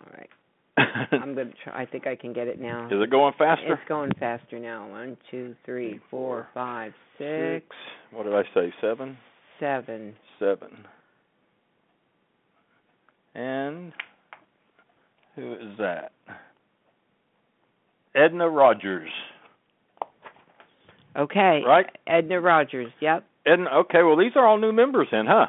[0.00, 0.30] All right.
[1.12, 1.82] I'm gonna try.
[1.82, 2.86] I think I can get it now.
[2.86, 3.74] Is it going faster?
[3.74, 4.88] It's going faster now.
[4.88, 7.66] One, two, three, four, five, six,
[8.12, 8.72] What did I say?
[8.80, 9.16] Seven.
[9.58, 10.14] seven.
[10.38, 10.70] Seven.
[13.34, 13.92] And
[15.36, 16.12] who is that?
[18.14, 19.10] Edna Rogers.
[21.16, 21.62] Okay.
[21.66, 21.86] Right?
[22.06, 22.92] Edna Rogers.
[23.00, 23.24] Yep.
[23.46, 23.70] Edna.
[23.80, 24.02] Okay.
[24.02, 25.46] Well, these are all new members, then, huh?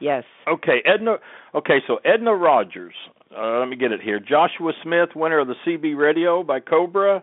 [0.00, 0.24] Yes.
[0.46, 1.16] Okay, Edna.
[1.54, 2.94] Okay, so Edna Rogers.
[3.36, 4.20] Uh, let me get it here.
[4.20, 7.22] Joshua Smith, winner of the CB Radio by Cobra.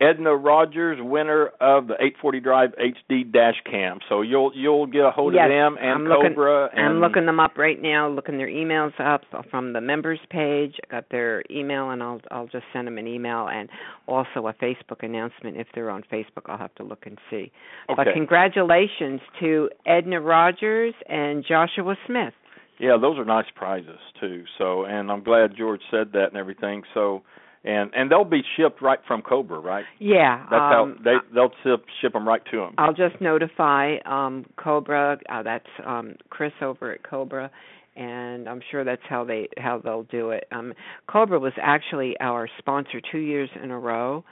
[0.00, 3.98] Edna Rogers, winner of the 840 Drive HD dash cam.
[4.08, 5.44] So you'll you'll get a hold yes.
[5.44, 6.70] of them and I'm looking, Cobra.
[6.74, 8.08] and I'm looking them up right now.
[8.08, 10.76] Looking their emails up from the members page.
[10.82, 13.68] I got their email, and I'll I'll just send them an email and
[14.08, 16.46] also a Facebook announcement if they're on Facebook.
[16.46, 17.52] I'll have to look and see.
[17.90, 17.94] Okay.
[17.94, 22.32] But congratulations to Edna Rogers and Joshua Smith.
[22.80, 24.44] Yeah, those are nice prizes too.
[24.58, 26.82] So, and I'm glad George said that and everything.
[26.94, 27.22] So,
[27.62, 29.84] and and they'll be shipped right from Cobra, right?
[29.98, 30.46] Yeah.
[30.50, 32.74] That's um, how they they'll ship ship them right to them.
[32.78, 35.18] I'll just notify um Cobra.
[35.28, 37.50] Uh, that's um Chris over at Cobra,
[37.96, 40.44] and I'm sure that's how they how they'll do it.
[40.50, 40.72] Um,
[41.06, 44.24] Cobra was actually our sponsor two years in a row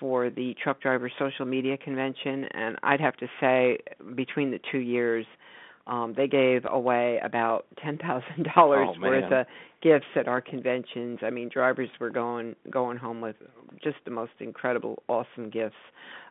[0.00, 3.78] for the Truck Driver Social Media Convention, and I'd have to say
[4.16, 5.26] between the two years.
[5.86, 9.10] Um, they gave away about ten thousand dollars Oh, man.
[9.10, 9.46] worth of
[9.82, 11.18] gifts at our conventions.
[11.22, 13.36] I mean, drivers were going going home with
[13.82, 15.74] just the most incredible, awesome gifts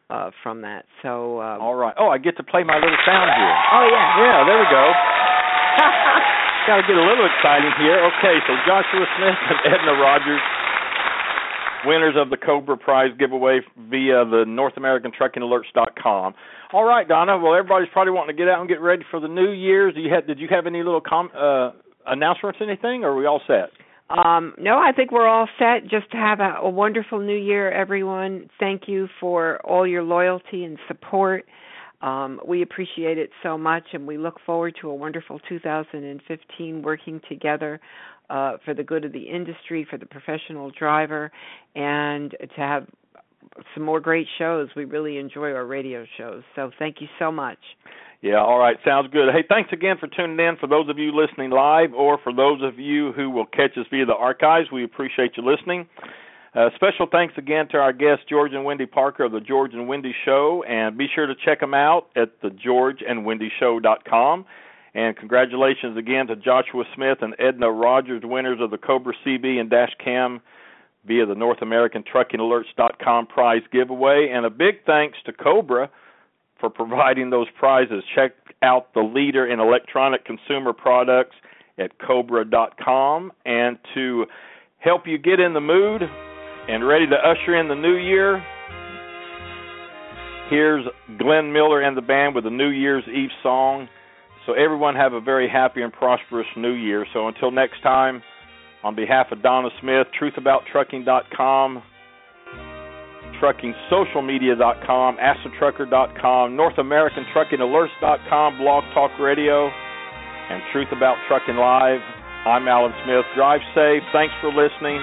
[0.09, 0.85] uh, from that.
[1.01, 1.93] So um, All right.
[1.99, 3.55] Oh, I get to play my little sound here.
[3.75, 4.23] Oh yeah.
[4.23, 4.85] Yeah, there we go.
[6.67, 7.97] Got to get a little exciting here.
[8.05, 10.39] Okay, so Joshua Smith and Edna Rogers,
[11.85, 16.33] winners of the Cobra Prize giveaway via the North American Trucking Alerts.com.
[16.73, 17.37] All right, Donna.
[17.37, 19.93] Well, everybody's probably wanting to get out and get ready for the New Year's.
[19.93, 20.25] Do you have?
[20.25, 21.71] Did you have any little com- uh,
[22.07, 23.71] announcements, anything, or are we all set?
[24.09, 25.83] Um, no, I think we're all set.
[25.89, 28.49] Just to have a, a wonderful new year, everyone.
[28.57, 31.45] Thank you for all your loyalty and support.
[32.01, 37.21] Um, we appreciate it so much, and we look forward to a wonderful 2015 working
[37.29, 37.79] together
[38.29, 41.31] uh, for the good of the industry, for the professional driver,
[41.75, 42.87] and to have
[43.73, 44.69] some more great shows.
[44.75, 46.43] We really enjoy our radio shows.
[46.55, 47.59] So thank you so much.
[48.21, 49.33] Yeah, all right, sounds good.
[49.33, 50.55] Hey, thanks again for tuning in.
[50.57, 53.87] For those of you listening live, or for those of you who will catch us
[53.89, 55.87] via the archives, we appreciate you listening.
[56.53, 59.87] Uh, special thanks again to our guests George and Wendy Parker of the George and
[59.87, 64.45] Wendy Show, and be sure to check them out at the georgeandwendyshow.com.
[64.93, 69.69] And congratulations again to Joshua Smith and Edna Rogers, winners of the Cobra CB and
[69.69, 70.41] Dash Cam
[71.05, 72.39] via the North American Trucking
[73.29, 74.29] prize giveaway.
[74.31, 75.89] And a big thanks to Cobra
[76.59, 78.03] for providing those prizes.
[78.15, 78.31] Check
[78.61, 81.35] out the leader in electronic consumer products
[81.79, 83.31] at Cobra.com.
[83.45, 84.25] And to
[84.77, 86.03] help you get in the mood
[86.69, 88.43] and ready to usher in the new year,
[90.49, 90.85] here's
[91.17, 93.87] Glenn Miller and the band with a New Year's Eve song.
[94.45, 97.05] So everyone have a very happy and prosperous new year.
[97.13, 98.21] So until next time,
[98.83, 101.83] on behalf of Donna Smith, truthabouttrucking.com,
[103.41, 109.69] truckingsocialmedia.com, AskTheTrucker.com, NorthAmericanTruckingAlerts.com, Blog Talk Radio,
[110.49, 112.01] and Truth About Trucking Live.
[112.45, 113.25] I'm Alan Smith.
[113.35, 114.01] Drive safe.
[114.11, 114.99] Thanks for listening,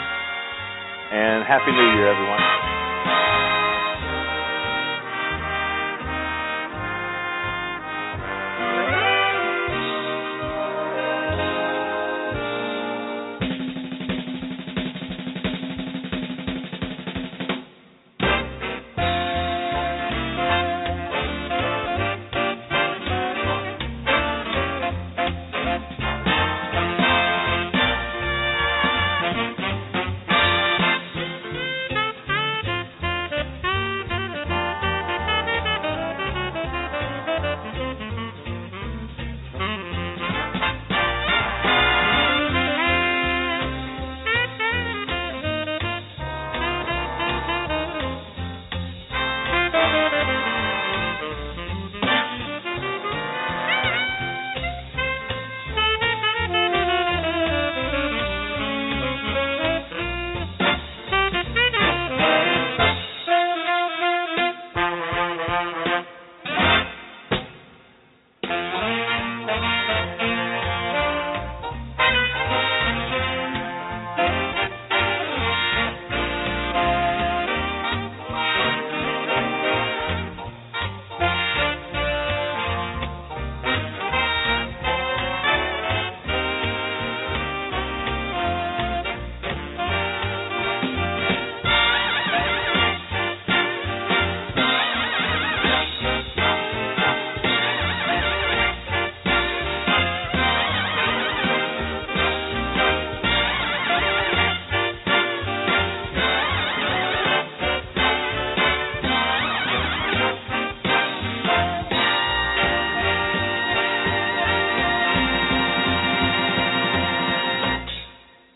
[1.12, 2.67] and Happy New Year, everyone.